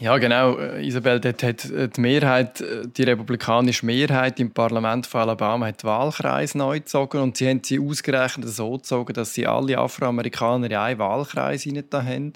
Ja, 0.00 0.16
genau. 0.16 0.56
Äh, 0.56 0.86
Isabel, 0.86 1.20
dort 1.20 1.42
hat 1.42 1.68
die 1.68 2.00
Mehrheit, 2.00 2.62
äh, 2.62 2.88
die 2.88 3.02
republikanische 3.02 3.84
Mehrheit 3.84 4.40
im 4.40 4.50
Parlament 4.50 5.06
von 5.06 5.20
Alabama 5.20 5.66
hat 5.66 5.84
Wahlkreis 5.84 6.54
neu 6.54 6.78
gezogen 6.78 7.18
und 7.18 7.36
sie 7.36 7.46
haben 7.50 7.62
sie 7.62 7.78
ausgerechnet 7.78 8.48
so 8.48 8.78
gezogen, 8.78 9.12
dass 9.12 9.34
sie 9.34 9.46
alle 9.46 9.76
Afroamerikaner 9.76 10.70
in 10.70 10.76
einen 10.76 10.98
Wahlkreis 10.98 11.66
haben. 11.66 12.32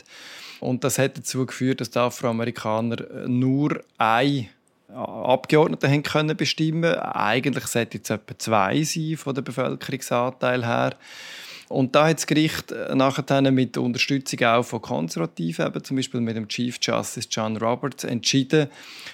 Und 0.61 0.85
das 0.85 0.99
hat 0.99 1.17
dazu 1.17 1.47
geführt, 1.47 1.81
dass 1.81 1.91
die 1.91 1.99
Afroamerikaner 1.99 3.01
äh, 3.01 3.29
nur 3.29 3.81
ein 3.97 4.51
Abgeordnete 4.95 5.89
haben 5.89 6.03
können 6.03 6.37
bestimmen. 6.37 6.95
Eigentlich 6.95 7.67
sollte 7.67 7.97
jetzt 7.97 8.11
etwa 8.11 8.39
zwei 8.39 8.83
sein 8.83 9.17
von 9.17 9.35
der 9.35 9.43
Bevölkerungsanteil 9.43 10.67
her. 10.67 10.97
Und 11.69 11.95
da 11.95 12.09
hat 12.09 12.19
das 12.19 12.27
Gericht 12.27 12.73
äh, 12.73 12.95
nachher 12.95 13.41
mit 13.51 13.77
Unterstützung 13.77 14.43
auch 14.45 14.63
von 14.63 14.83
Konservativen, 14.83 15.67
eben 15.67 15.85
zum 15.85 15.97
Beispiel 15.97 16.21
mit 16.21 16.37
dem 16.37 16.49
Chief 16.49 16.79
Justice 16.81 17.29
John 17.31 17.57
Roberts, 17.57 18.05
entschieden, 18.05 18.69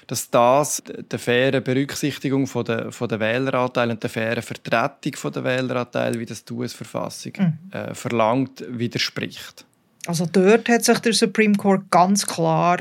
dass 0.07 0.31
das 0.31 0.83
der 1.11 1.19
fairen 1.19 1.63
Berücksichtigung 1.63 2.47
von 2.47 2.65
der, 2.65 2.93
von 2.93 3.09
der 3.09 3.21
Wähleranteile 3.21 3.93
und 3.93 4.03
der 4.03 4.11
fairen 4.11 4.43
Vertretung 4.43 5.15
von 5.15 5.33
der 5.33 5.45
Wähleranteile, 5.45 6.19
wie 6.19 6.27
das 6.27 6.45
die 6.45 6.53
US-Verfassung 6.53 7.33
mhm. 7.39 7.59
äh, 7.73 7.95
verlangt, 7.95 8.65
widerspricht. 8.69 9.65
Also 10.07 10.27
dort 10.27 10.69
hat 10.69 10.85
sich 10.85 10.99
der 11.01 11.13
Supreme 11.13 11.57
Court 11.57 11.91
ganz 11.91 12.27
klar 12.27 12.79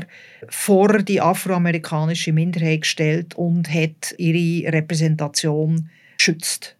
vor 0.47 0.99
die 0.99 1.19
afroamerikanische 1.19 2.31
Minderheit 2.31 2.81
gestellt 2.81 3.35
und 3.35 3.69
hat 3.69 4.15
ihre 4.17 4.71
Repräsentation 4.71 5.89
geschützt. 6.17 6.75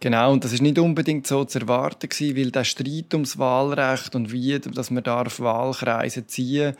Genau, 0.00 0.32
und 0.32 0.44
das 0.44 0.52
ist 0.52 0.62
nicht 0.62 0.78
unbedingt 0.78 1.26
so 1.26 1.44
zu 1.44 1.60
erwarten 1.60 2.08
gewesen, 2.08 2.36
weil 2.36 2.50
der 2.50 2.64
Streit 2.64 3.12
ums 3.14 3.38
Wahlrecht 3.38 4.14
und 4.14 4.32
wie, 4.32 4.58
dass 4.58 4.90
man 4.90 5.02
darf 5.02 5.40
Wahlkreise 5.40 6.26
ziehen, 6.26 6.76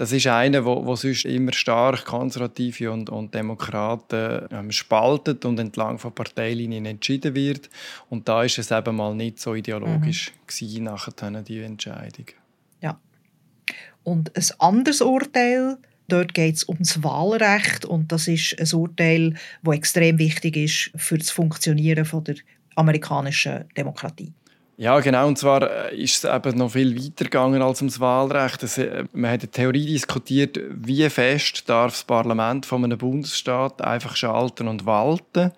das 0.00 0.12
ist 0.12 0.26
einer, 0.28 0.64
wo, 0.64 0.86
wo 0.86 0.96
sonst 0.96 1.26
immer 1.26 1.52
stark 1.52 2.06
Konservative 2.06 2.90
und, 2.90 3.10
und 3.10 3.34
Demokraten 3.34 4.48
ähm, 4.50 4.70
spaltet 4.70 5.44
und 5.44 5.58
entlang 5.60 5.98
von 5.98 6.14
Parteilinien 6.14 6.86
entschieden 6.86 7.34
wird. 7.34 7.68
Und 8.08 8.26
da 8.26 8.42
ist 8.42 8.58
es 8.58 8.70
eben 8.70 8.96
mal 8.96 9.14
nicht 9.14 9.38
so 9.38 9.54
ideologisch 9.54 10.32
mhm. 10.32 10.46
gewesen, 10.46 10.84
nachher 10.84 11.42
die 11.42 11.60
Entscheidung. 11.60 12.26
Ja. 12.80 12.98
Und 14.02 14.34
ein 14.34 14.46
anderes 14.58 15.02
Urteil 15.02 15.76
Dort 16.10 16.34
geht 16.34 16.56
es 16.56 16.68
ums 16.68 17.02
Wahlrecht 17.02 17.84
und 17.84 18.12
das 18.12 18.28
ist 18.28 18.56
ein 18.58 18.78
Urteil, 18.78 19.34
das 19.62 19.74
extrem 19.74 20.18
wichtig 20.18 20.56
ist 20.56 20.90
für 20.96 21.16
das 21.16 21.30
Funktionieren 21.30 22.04
von 22.04 22.24
der 22.24 22.36
amerikanischen 22.76 23.64
Demokratie. 23.76 24.32
Ja, 24.80 24.98
genau. 25.00 25.28
Und 25.28 25.36
zwar 25.36 25.90
äh, 25.90 25.94
ist 25.94 26.24
es 26.24 26.34
eben 26.34 26.56
noch 26.56 26.70
viel 26.70 26.96
weiter 26.96 27.24
gegangen 27.24 27.60
als 27.60 27.82
ums 27.82 28.00
Wahlrecht. 28.00 28.62
Es, 28.62 28.78
äh, 28.78 29.04
man 29.12 29.30
hat 29.30 29.42
eine 29.42 29.50
Theorie 29.50 29.84
diskutiert, 29.84 30.58
wie 30.70 31.06
fest 31.10 31.68
darf 31.68 31.92
das 31.92 32.04
Parlament 32.04 32.64
von 32.64 32.82
einem 32.82 32.96
Bundesstaat 32.96 33.82
einfach 33.82 34.16
schalten 34.16 34.68
und 34.68 34.86
walten 34.86 35.52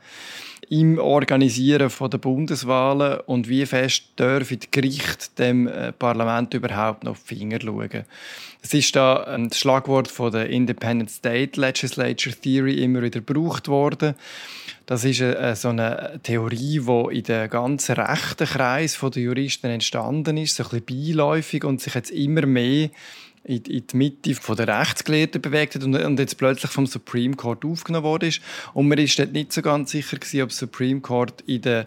im 0.68 0.98
Organisieren 0.98 1.92
der 2.00 2.18
Bundeswahlen 2.18 3.20
und 3.26 3.48
wie 3.48 3.64
fest 3.64 4.18
dürfen 4.18 4.58
die 4.58 4.70
Gerichte 4.70 5.28
dem 5.38 5.68
äh, 5.68 5.92
Parlament 5.92 6.54
überhaupt 6.54 7.04
noch 7.04 7.16
die 7.16 7.36
Finger 7.36 7.60
schauen. 7.60 8.04
Es 8.64 8.72
ist 8.72 8.94
da 8.94 9.24
ein 9.24 9.52
Schlagwort 9.52 10.06
von 10.06 10.30
der 10.30 10.48
Independent 10.48 11.10
State 11.10 11.60
Legislature 11.60 12.34
Theory 12.34 12.82
immer 12.82 13.02
wieder 13.02 13.20
gebraucht 13.20 13.66
worden. 13.66 14.14
Das 14.86 15.04
ist 15.04 15.20
eine, 15.20 15.56
so 15.56 15.68
eine 15.68 16.20
Theorie, 16.22 16.80
die 16.80 17.18
in 17.18 17.24
den 17.24 17.50
ganzen 17.50 17.96
rechten 17.96 18.46
Kreis 18.46 18.98
der 19.00 19.22
Juristen 19.22 19.66
entstanden 19.66 20.36
ist, 20.36 20.54
so 20.54 20.62
ein 20.62 20.80
bisschen 20.80 21.16
beiläufig 21.16 21.64
und 21.64 21.80
sich 21.80 21.94
jetzt 21.94 22.12
immer 22.12 22.46
mehr 22.46 22.90
in, 23.42 23.62
die 23.64 23.84
Mitte 23.94 24.32
der 24.32 24.80
Rechtsgelehrten 24.80 25.42
bewegt 25.42 25.74
hat 25.74 25.82
und, 25.82 26.18
jetzt 26.20 26.38
plötzlich 26.38 26.70
vom 26.70 26.86
Supreme 26.86 27.34
Court 27.34 27.64
aufgenommen 27.64 28.04
worden 28.04 28.28
ist. 28.28 28.40
Und 28.74 28.86
man 28.86 28.98
ist 28.98 29.18
dort 29.18 29.32
nicht 29.32 29.52
so 29.52 29.60
ganz 29.62 29.90
sicher 29.90 30.18
gewesen, 30.18 30.42
ob 30.42 30.48
das 30.50 30.58
Supreme 30.58 31.00
Court 31.00 31.42
in 31.46 31.62
den 31.62 31.86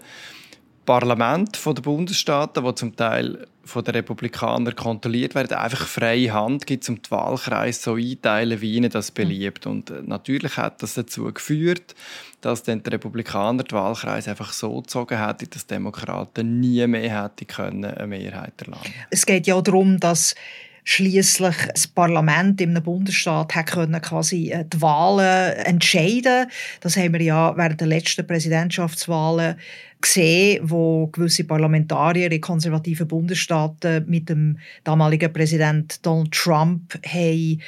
Parlament 0.85 1.57
der 1.65 1.73
Bundesstaaten, 1.73 2.63
wo 2.63 2.73
zum 2.73 2.95
Teil 2.97 3.47
von 3.65 3.83
den 3.83 3.95
Republikanern 3.95 4.75
kontrolliert 4.75 5.35
werden, 5.35 5.57
einfach 5.57 5.87
freie 5.87 6.31
Hand 6.31 6.67
gibt, 6.67 6.87
um 6.87 7.01
die 7.01 7.11
Wahlkreise 7.11 7.81
so 7.81 7.95
einteilen, 7.95 8.61
wie 8.61 8.75
ihnen 8.75 8.91
das 8.91 9.11
beliebt. 9.11 9.65
Und 9.65 9.89
äh, 9.89 10.01
natürlich 10.05 10.57
hat 10.57 10.83
das 10.83 10.93
dazu 10.93 11.25
geführt, 11.33 11.95
dass 12.41 12.61
dann 12.61 12.83
die 12.83 12.89
Republikaner 12.91 13.63
die 13.63 13.73
Wahlkreise 13.73 14.29
einfach 14.29 14.53
so 14.53 14.81
gezogen 14.81 15.17
hätten, 15.17 15.49
dass 15.49 15.65
die 15.65 15.73
Demokraten 15.73 16.59
nie 16.59 16.85
mehr 16.85 17.23
hätten 17.23 17.47
können, 17.47 17.85
eine 17.85 18.07
Mehrheit 18.07 18.53
erlangen. 18.61 18.93
Es 19.09 19.25
geht 19.25 19.47
ja 19.47 19.59
darum, 19.59 19.99
dass 19.99 20.35
schließlich 20.85 21.55
das 21.73 21.87
Parlament 21.87 22.61
einem 22.61 22.81
Bundesstaat 22.81 23.55
hat 23.55 23.65
können 23.65 24.01
quasi 24.01 24.51
äh, 24.51 24.63
die 24.65 24.81
Wahlen 24.81 25.57
entscheiden. 25.57 26.45
Das 26.79 26.95
haben 26.95 27.13
wir 27.13 27.21
ja 27.21 27.57
während 27.57 27.81
der 27.81 27.87
letzten 27.87 28.25
Präsidentschaftswahlen 28.25 29.55
gesehen, 29.99 30.69
wo 30.69 31.07
gewisse 31.07 31.43
Parlamentarier 31.43 32.31
in 32.31 32.39
konservativen 32.39 33.07
Bundesstaaten 33.07 34.05
mit 34.07 34.29
dem 34.29 34.59
damaligen 34.83 35.33
Präsident 35.33 36.05
Donald 36.05 36.31
Trump 36.31 36.99
haben 37.05 37.61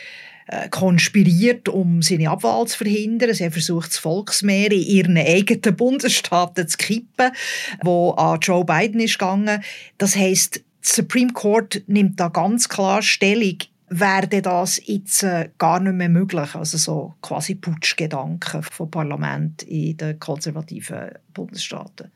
äh, 0.50 0.70
konspiriert, 0.70 1.68
um 1.68 2.04
seine 2.04 2.30
Abwahl 2.30 2.68
zu 2.68 2.78
verhindern. 2.78 3.34
Sie 3.34 3.44
haben 3.44 3.52
versucht, 3.52 3.90
das 3.90 3.98
Volksmeer 3.98 4.72
in 4.72 4.82
ihren 4.82 5.18
eigenen 5.18 5.76
Bundesstaaten 5.76 6.68
zu 6.68 6.78
kippen, 6.78 7.32
wo 7.84 8.12
an 8.12 8.40
Joe 8.42 8.64
Biden 8.64 9.00
ist 9.02 9.18
gegangen. 9.18 9.64
Das 9.98 10.16
heißt, 10.16 10.62
Supreme 10.88 11.34
Court 11.34 11.84
nimmt 11.88 12.20
da 12.20 12.30
ganz 12.30 12.70
klar 12.70 13.02
Stellung, 13.02 13.58
wäre 13.90 14.42
das 14.42 14.82
jetzt 14.86 15.24
äh, 15.24 15.50
gar 15.58 15.80
nicht 15.80 15.94
mehr 15.94 16.10
möglich. 16.10 16.56
Also 16.56 16.78
so 16.78 17.16
quasi 17.22 17.56
Putschgedanken 17.56 18.64
vom 18.64 18.90
Parlament 18.90 19.64
in 19.64 19.98
den 19.98 20.20
konservativen 20.20 21.12
Bundesstaaten. 21.34 22.12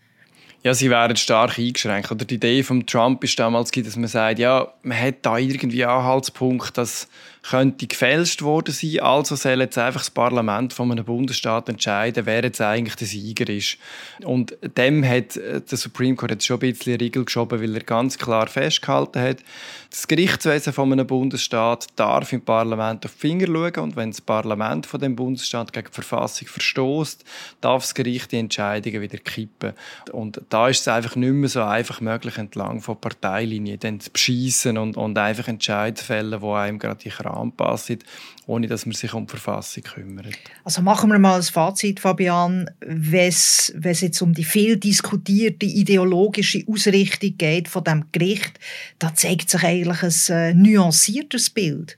Ja, 0.63 0.75
sie 0.75 0.90
wären 0.92 1.16
stark 1.16 1.58
eingeschränkt. 1.58 2.12
Oder 2.12 2.24
die 2.24 2.36
Idee 2.36 2.62
von 2.62 2.86
Trump 2.86 3.24
ist 3.24 3.40
damals, 3.40 3.72
dass 3.72 3.96
man 3.96 4.08
sagt, 4.08 4.38
ja, 4.38 4.72
man 4.84 5.00
hat 5.00 5.16
da 5.24 5.38
irgendwie 5.38 5.84
Anhaltspunkt, 5.84 6.78
dass 6.78 7.08
könnte 7.44 7.88
gefälscht 7.88 8.42
worden 8.42 8.74
sein. 8.74 9.00
Also 9.00 9.36
soll 9.36 9.62
jetzt 9.62 9.78
einfach 9.78 10.02
das 10.02 10.12
Parlament 10.12 10.74
von 10.74 10.92
einem 10.92 11.06
Bundesstaat 11.06 11.70
entscheiden, 11.70 12.26
wer 12.26 12.44
jetzt 12.44 12.62
eigentlich 12.62 12.96
der 12.96 13.08
Sieger 13.08 13.50
ist. 13.50 13.78
Und 14.24 14.56
dem 14.78 15.04
hat 15.04 15.38
äh, 15.38 15.62
der 15.62 15.78
Supreme 15.78 16.16
Court 16.16 16.32
jetzt 16.32 16.46
schon 16.46 16.58
ein 16.58 16.72
bisschen 16.72 16.98
Riegel 16.98 17.26
geschoben, 17.26 17.62
weil 17.62 17.76
er 17.76 17.84
ganz 17.84 18.18
klar 18.18 18.48
festgehalten 18.48 19.22
hat, 19.22 19.38
das 19.92 20.08
Gerichtswesen 20.08 20.72
von 20.72 20.92
einem 20.92 21.06
Bundesstaat 21.06 21.88
darf 21.98 22.32
im 22.32 22.42
Parlament 22.42 23.06
auf 23.06 23.12
die 23.14 23.20
Finger 23.20 23.48
schauen 23.48 23.84
und 23.84 23.96
wenn 23.98 24.12
das 24.12 24.22
Parlament 24.22 24.86
von 24.86 25.02
dem 25.02 25.18
Bundesstaat 25.18 25.74
gegen 25.74 25.88
die 25.88 25.94
Verfassung 25.94 26.48
verstößt, 26.48 27.26
darf 27.60 27.84
das 27.84 27.94
Gericht 27.94 28.32
die 28.32 28.38
Entscheidungen 28.38 29.02
wieder 29.02 29.18
kippen. 29.18 29.74
Und 30.14 30.42
da 30.48 30.70
ist 30.70 30.82
es 30.82 30.88
einfach 30.88 31.18
nicht 31.18 31.34
mehr 31.34 31.50
so 31.50 31.64
einfach 31.64 32.00
möglich, 32.00 32.38
entlang 32.38 32.82
von 32.82 33.02
Parteilinien 33.02 34.00
zu 34.00 34.12
beschießen 34.12 34.78
und, 34.78 34.96
und 34.96 35.18
einfach 35.18 35.50
Entscheidungen 35.50 36.06
fällen, 36.06 36.40
die 36.40 36.48
einem 36.48 36.80
gerade 36.80 37.04
die 37.04 37.12
anpassen, 37.32 38.00
ohne 38.48 38.68
dass 38.68 38.86
man 38.86 38.94
sich 38.94 39.14
um 39.14 39.26
die 39.26 39.32
Verfassung 39.32 39.84
kümmert. 39.84 40.38
Also 40.64 40.82
machen 40.82 41.10
wir 41.10 41.20
mal 41.20 41.38
ein 41.38 41.44
Fazit, 41.44 42.00
Fabian. 42.00 42.70
Wenn 42.80 43.28
es 43.30 43.72
jetzt 43.82 44.22
um 44.22 44.34
die 44.34 44.44
viel 44.44 44.78
diskutierte 44.78 45.66
ideologische 45.66 46.64
Ausrichtung 46.68 47.38
geht 47.38 47.68
von 47.68 47.84
dem 47.84 48.06
Gericht, 48.12 48.60
da 49.00 49.14
zeigt 49.14 49.50
sich 49.50 49.64
eigentlich 49.64 50.03
ein 50.03 50.36
äh, 50.36 50.53
nuanciertes 50.53 51.50
Bild. 51.50 51.98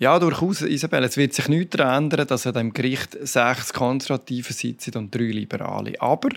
Ja, 0.00 0.18
durchaus, 0.18 0.62
Isabel. 0.62 1.04
Es 1.04 1.16
wird 1.16 1.34
sich 1.34 1.48
nichts 1.48 1.76
daran 1.76 2.04
ändern, 2.04 2.26
dass 2.26 2.46
an 2.46 2.54
dem 2.54 2.72
Gericht 2.72 3.16
sechs 3.22 3.72
Konservative 3.72 4.52
sitzen 4.52 4.96
und 4.96 5.14
drei 5.14 5.24
Liberale. 5.24 5.94
Aber 6.00 6.30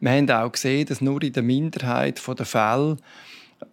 wir 0.00 0.10
haben 0.10 0.30
auch 0.30 0.50
gesehen, 0.50 0.86
dass 0.86 1.00
nur 1.00 1.22
in 1.22 1.32
der 1.32 1.44
Minderheit 1.44 2.20
der 2.26 2.46
Fälle 2.46 2.96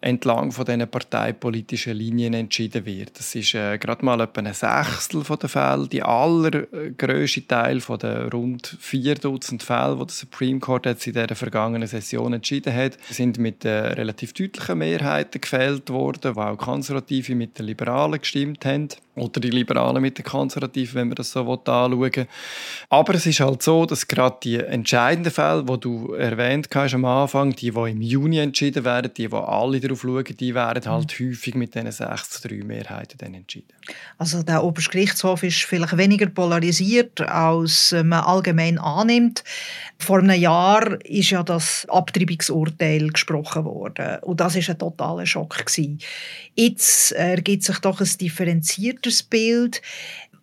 entlang 0.01 0.51
von 0.51 0.65
diesen 0.65 0.87
parteipolitischen 0.87 1.95
Linien 1.95 2.33
entschieden 2.33 2.85
wird. 2.85 3.17
Das 3.17 3.33
ist 3.35 3.53
äh, 3.53 3.77
gerade 3.77 4.03
mal 4.05 4.19
etwa 4.21 4.41
ein 4.41 4.53
Sechstel 4.53 5.23
der 5.23 5.49
Fälle. 5.49 5.87
Die 5.87 6.03
allergrößte 6.03 7.47
Teil 7.47 7.81
von 7.81 7.99
den 7.99 8.29
rund 8.29 8.77
vier 8.79 9.15
Dutzend 9.15 9.63
Fällen, 9.63 9.99
die 9.99 10.05
der 10.05 10.13
Supreme 10.13 10.59
Court 10.59 10.85
jetzt 10.85 11.07
in 11.07 11.13
dieser 11.13 11.35
vergangenen 11.35 11.87
Session 11.87 12.33
entschieden 12.33 12.73
hat, 12.73 12.97
sind 13.09 13.37
mit 13.37 13.65
äh, 13.65 13.69
relativ 13.69 14.33
deutlichen 14.33 14.77
Mehrheiten 14.77 15.41
gefällt 15.41 15.89
worden, 15.89 16.35
wo 16.35 16.41
auch 16.41 16.57
Konservative 16.57 17.35
mit 17.35 17.57
den 17.57 17.65
Liberalen 17.65 18.19
gestimmt 18.19 18.65
haben 18.65 18.89
oder 19.15 19.39
die 19.39 19.49
Liberalen 19.49 20.01
mit 20.01 20.17
den 20.17 20.25
Konservativen, 20.25 20.95
wenn 20.95 21.07
man 21.07 21.15
das 21.15 21.31
so 21.31 21.41
anschauen 21.49 22.27
Aber 22.89 23.13
es 23.15 23.25
ist 23.25 23.39
halt 23.39 23.63
so, 23.63 23.85
dass 23.85 24.07
gerade 24.07 24.37
die 24.43 24.57
entscheidenden 24.57 25.31
Fälle, 25.31 25.63
die 25.63 25.79
du 25.79 26.13
erwähnt 26.13 26.67
hast 26.73 26.93
am 26.93 27.05
Anfang, 27.05 27.55
die, 27.55 27.71
die 27.71 27.91
im 27.91 28.01
Juni 28.01 28.39
entschieden 28.39 28.83
werden, 28.83 29.11
die, 29.15 29.27
die 29.27 29.35
alle 29.35 29.79
darauf 29.79 30.01
schauen, 30.01 30.25
die 30.39 30.53
werden 30.53 30.85
halt 30.85 31.19
mhm. 31.19 31.25
häufig 31.25 31.55
mit 31.55 31.75
diesen 31.75 31.91
6 31.91 32.29
zu 32.29 32.47
3 32.47 32.63
Mehrheiten 32.63 33.17
dann 33.17 33.33
entschieden. 33.33 33.73
Also 34.17 34.43
der 34.43 34.63
Obergerichtshof 34.63 35.43
ist 35.43 35.63
vielleicht 35.63 35.97
weniger 35.97 36.27
polarisiert, 36.27 37.21
als 37.21 37.91
man 37.91 38.23
allgemein 38.23 38.77
annimmt. 38.79 39.43
Vor 39.97 40.19
einem 40.19 40.39
Jahr 40.39 40.99
ist 41.05 41.29
ja 41.29 41.43
das 41.43 41.85
Abtreibungsurteil 41.89 43.09
gesprochen 43.09 43.65
worden 43.65 44.19
und 44.21 44.39
das 44.39 44.55
ist 44.55 44.69
ein 44.69 44.77
totaler 44.77 45.25
Schock 45.25 45.65
gewesen. 45.65 45.99
Jetzt 46.55 47.11
ergibt 47.11 47.63
sich 47.63 47.79
doch 47.79 48.01
ein 48.01 48.09
differenziertes 48.19 49.04
Bild. 49.23 49.81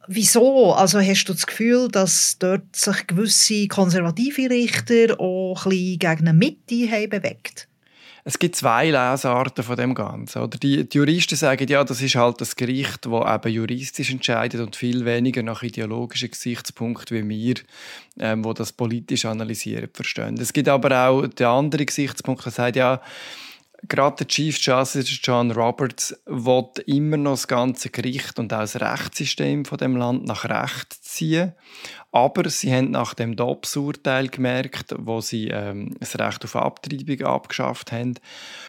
Wieso? 0.08 0.72
Also 0.72 1.00
hast 1.00 1.24
du 1.24 1.32
das 1.32 1.46
Gefühl, 1.46 1.88
dass 1.88 2.36
dort 2.38 2.74
sich 2.74 3.06
gewisse 3.06 3.68
konservative 3.68 4.50
Richter 4.50 5.20
auch 5.20 5.64
ein 5.64 5.70
bisschen 5.70 5.98
gegen 5.98 6.28
eine 6.28 6.32
Mitte 6.32 6.90
haben 6.90 7.10
bewegt? 7.10 7.68
Es 8.24 8.38
gibt 8.38 8.54
zwei 8.54 8.90
Lesarten 8.90 9.64
von 9.64 9.76
dem 9.76 9.94
Ganzen. 9.94 10.42
Oder 10.42 10.56
die, 10.56 10.88
die, 10.88 10.98
Juristen 10.98 11.34
sagen, 11.34 11.66
ja, 11.66 11.82
das 11.82 12.00
ist 12.00 12.14
halt 12.14 12.40
das 12.40 12.54
Gericht, 12.54 13.04
das 13.04 13.34
eben 13.34 13.52
juristisch 13.52 14.10
entscheidet 14.10 14.60
und 14.60 14.76
viel 14.76 15.04
weniger 15.04 15.42
nach 15.42 15.62
ideologischen 15.64 16.30
Gesichtspunkten 16.30 17.28
wie 17.28 17.28
wir, 17.28 17.54
ähm, 18.20 18.44
wo 18.44 18.52
das 18.52 18.72
politisch 18.72 19.24
analysieren, 19.24 19.88
verstehen. 19.92 20.38
Es 20.40 20.52
gibt 20.52 20.68
aber 20.68 21.08
auch 21.08 21.26
den 21.26 21.46
anderen 21.46 21.86
Gesichtspunkt, 21.86 22.44
der 22.44 22.52
sagt, 22.52 22.76
ja, 22.76 23.00
gerade 23.88 24.16
der 24.16 24.28
Chief 24.28 24.58
Justice 24.58 25.18
John 25.22 25.50
Roberts 25.50 26.14
will 26.26 26.66
immer 26.86 27.16
noch 27.16 27.32
das 27.32 27.48
ganze 27.48 27.90
Gericht 27.90 28.38
und 28.38 28.52
auch 28.52 28.60
das 28.60 28.80
Rechtssystem 28.80 29.64
von 29.64 29.78
dem 29.78 29.96
Land 29.96 30.24
nach 30.24 30.44
Recht 30.44 30.92
ziehen. 31.12 31.52
Aber 32.14 32.48
sie 32.50 32.70
haben 32.72 32.90
nach 32.90 33.14
dem 33.14 33.36
Dobbs-Urteil 33.36 34.28
gemerkt, 34.28 34.94
wo 34.98 35.22
sie 35.22 35.48
ähm, 35.48 35.96
das 35.98 36.18
Recht 36.18 36.44
auf 36.44 36.56
Abtreibung 36.56 37.22
abgeschafft 37.22 37.90
haben, 37.90 38.16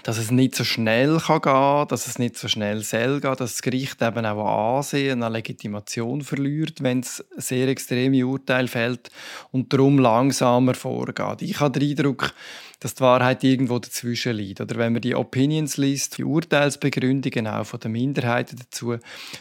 dass 0.03 0.17
es 0.17 0.31
nicht 0.31 0.55
so 0.55 0.63
schnell 0.63 1.19
kann 1.19 1.41
gehen 1.41 1.87
dass 1.89 2.07
es 2.07 2.19
nicht 2.19 2.37
so 2.37 2.47
schnell 2.47 2.83
soll 2.83 3.19
gehen, 3.19 3.35
dass 3.35 3.53
das 3.53 3.61
Gericht 3.61 4.01
eben 4.01 4.25
auch 4.25 4.77
Ansehen, 4.77 5.23
eine 5.23 5.33
Legitimation 5.33 6.21
verliert, 6.21 6.81
wenn 6.81 7.01
es 7.01 7.23
sehr 7.35 7.67
extreme 7.67 8.25
Urteile 8.25 8.69
fällt 8.69 9.11
und 9.51 9.73
darum 9.73 9.99
langsamer 9.99 10.73
vorgeht. 10.73 11.41
Ich 11.41 11.59
habe 11.59 11.77
den 11.77 11.89
Eindruck, 11.89 12.33
dass 12.79 12.95
die 12.95 13.01
Wahrheit 13.01 13.43
irgendwo 13.43 13.79
dazwischen 13.79 14.35
liegt. 14.35 14.59
Oder 14.59 14.75
wenn 14.75 14.93
man 14.93 15.01
die 15.01 15.15
Opinions 15.15 15.77
liest, 15.77 16.17
die 16.17 16.25
Urteilsbegründungen 16.25 17.47
auch 17.47 17.65
von 17.65 17.79
den 17.79 17.93
Minderheiten 17.93 18.57
dazu, 18.57 18.97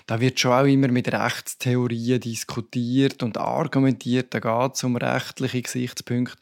da 0.06 0.20
wird 0.20 0.38
schon 0.38 0.52
auch 0.52 0.64
immer 0.64 0.88
mit 0.88 1.12
Rechtstheorien 1.12 2.20
diskutiert 2.20 2.91
und 3.22 3.38
argumentiert, 3.38 4.34
da 4.34 4.40
geht 4.40 4.74
es 4.74 4.84
um 4.84 4.96
rechtliche 4.96 5.62
Gesichtspunkte. 5.62 6.36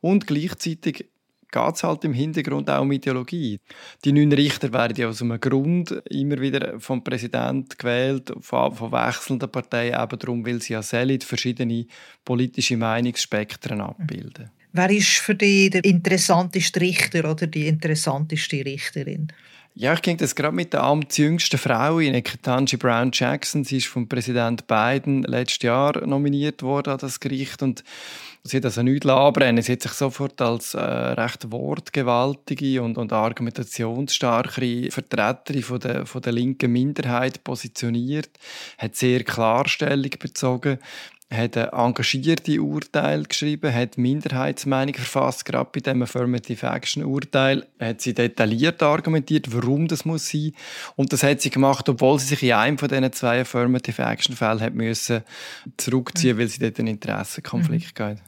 Und 0.00 0.26
gleichzeitig 0.26 1.06
geht 1.54 1.74
es 1.74 1.84
halt 1.84 2.04
im 2.04 2.12
Hintergrund 2.12 2.68
auch 2.68 2.82
um 2.82 2.90
Ideologie. 2.92 3.60
Die 4.04 4.12
neun 4.12 4.32
Richter 4.32 4.72
werden 4.72 4.96
ja 4.96 5.08
aus 5.08 5.22
einem 5.22 5.40
Grund 5.40 5.92
immer 6.10 6.40
wieder 6.40 6.80
vom 6.80 7.04
Präsidenten 7.04 7.76
gewählt, 7.78 8.32
von, 8.40 8.74
von 8.74 8.92
wechselnden 8.92 9.50
Parteien, 9.50 10.02
eben 10.02 10.18
darum, 10.18 10.46
weil 10.46 10.60
sie 10.60 10.72
ja 10.72 10.82
solid 10.82 11.22
verschiedene 11.22 11.86
politische 12.24 12.76
Meinungsspektren 12.76 13.80
abbilden. 13.80 14.50
Wer 14.72 14.90
ist 14.90 15.18
für 15.18 15.36
dich 15.36 15.70
der 15.70 15.84
interessanteste 15.84 16.80
Richter 16.80 17.30
oder 17.30 17.46
die 17.46 17.68
interessanteste 17.68 18.64
Richterin? 18.64 19.28
Ja, 19.76 19.92
ich 19.92 20.02
ging 20.02 20.16
das 20.16 20.36
gerade 20.36 20.54
mit 20.54 20.72
der 20.72 20.84
amtsjüngsten 20.84 21.58
Frau, 21.58 21.98
Ketanji 21.98 22.76
Brown 22.76 23.10
Jackson. 23.12 23.64
Sie 23.64 23.78
ist 23.78 23.88
vom 23.88 24.08
Präsident 24.08 24.68
Biden 24.68 25.24
letztes 25.24 25.62
Jahr 25.62 26.06
nominiert 26.06 26.62
worden 26.62 26.92
an 26.92 26.98
das 27.00 27.18
Gericht 27.18 27.60
und 27.60 27.82
sie 28.44 28.58
hat 28.58 28.66
also 28.66 28.84
nichts 28.84 29.08
anbrennen. 29.08 29.64
Sie 29.64 29.72
hat 29.72 29.82
sich 29.82 29.90
sofort 29.90 30.40
als 30.40 30.74
äh, 30.74 30.78
recht 30.80 31.50
wortgewaltige 31.50 32.82
und, 32.82 32.96
und 32.96 33.12
argumentationsstarke 33.12 34.92
Vertreterin 34.92 35.62
von 35.64 35.80
der, 35.80 36.06
von 36.06 36.22
der 36.22 36.34
linken 36.34 36.70
Minderheit 36.70 37.42
positioniert, 37.42 38.30
hat 38.78 38.94
sehr 38.94 39.24
Klarstellung 39.24 40.12
bezogen 40.20 40.78
hat 41.32 41.56
ein 41.56 41.68
engagierte 41.68 42.60
Urteil 42.60 43.24
geschrieben, 43.24 43.74
hat 43.74 43.98
Minderheitsmeinung 43.98 44.94
verfasst, 44.94 45.44
gerade 45.44 45.70
bei 45.72 45.80
dem 45.80 46.02
Affirmative 46.02 46.66
Action 46.66 47.04
Urteil, 47.04 47.66
hat 47.80 48.00
sie 48.00 48.14
detailliert 48.14 48.82
argumentiert, 48.82 49.52
warum 49.52 49.88
das 49.88 50.04
muss 50.04 50.28
sein. 50.28 50.52
Und 50.96 51.12
das 51.12 51.22
hat 51.22 51.40
sie 51.40 51.50
gemacht, 51.50 51.88
obwohl 51.88 52.18
sie 52.18 52.26
sich 52.26 52.42
in 52.42 52.52
einem 52.52 52.78
von 52.78 52.88
diesen 52.88 53.12
zwei 53.12 53.40
Affirmative 53.40 54.02
Action 54.02 54.36
Fällen 54.36 54.60
hat 54.60 54.74
müssen 54.74 55.22
zurückziehen, 55.76 56.36
mhm. 56.36 56.40
weil 56.40 56.48
sie 56.48 56.60
dort 56.60 56.78
einen 56.78 56.88
Interessenkonflikt 56.88 57.98
mhm. 57.98 58.04
hatte. 58.04 58.20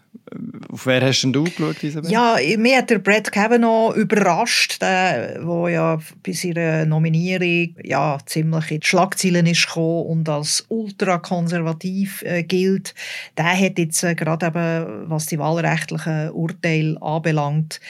Auf 0.71 0.87
wer 0.87 1.01
hast 1.01 1.23
denn 1.23 1.33
du 1.33 1.45
geschaut, 1.45 1.83
Isabel? 1.83 2.11
Ja, 2.11 2.37
mir 2.59 2.79
hat 2.79 2.91
der 2.91 2.99
Brett 2.99 3.31
Kavanaugh 3.33 3.95
überrascht, 3.95 4.81
der 4.83 5.41
wo 5.43 5.69
ja 5.69 5.99
bei 6.25 6.33
seiner 6.33 6.85
Nominierung 6.87 7.75
ja, 7.83 8.19
ziemlich 8.27 8.71
in 8.71 8.81
die 8.81 8.87
Schlagzeilen 8.87 9.47
ist 9.47 9.77
und 9.77 10.29
als 10.29 10.65
ultrakonservativ 10.69 12.23
äh, 12.23 12.43
gilt. 12.43 12.95
Der 13.37 13.59
hat 13.59 13.79
jetzt 13.79 14.03
äh, 14.03 14.15
gerade 14.15 14.47
eben, 14.47 15.11
was 15.11 15.27
die 15.27 15.39
wahlrechtlichen 15.39 16.31
Urteile 16.31 17.01
anbelangt, 17.01 17.81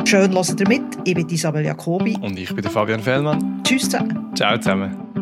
Schön, 0.06 0.34
hört 0.34 0.60
ihr 0.60 0.68
mit. 0.68 0.84
Ich 1.06 1.16
bin 1.16 1.28
Isabel 1.30 1.66
Jacobi. 1.66 2.18
Und 2.22 2.38
ich 2.38 2.54
bin 2.54 2.64
Fabian 2.64 3.02
Fellmann. 3.02 3.62
Tschüss 3.64 3.90
zusammen. 3.90 4.32
Ciao 4.36 4.58
zusammen. 4.58 5.13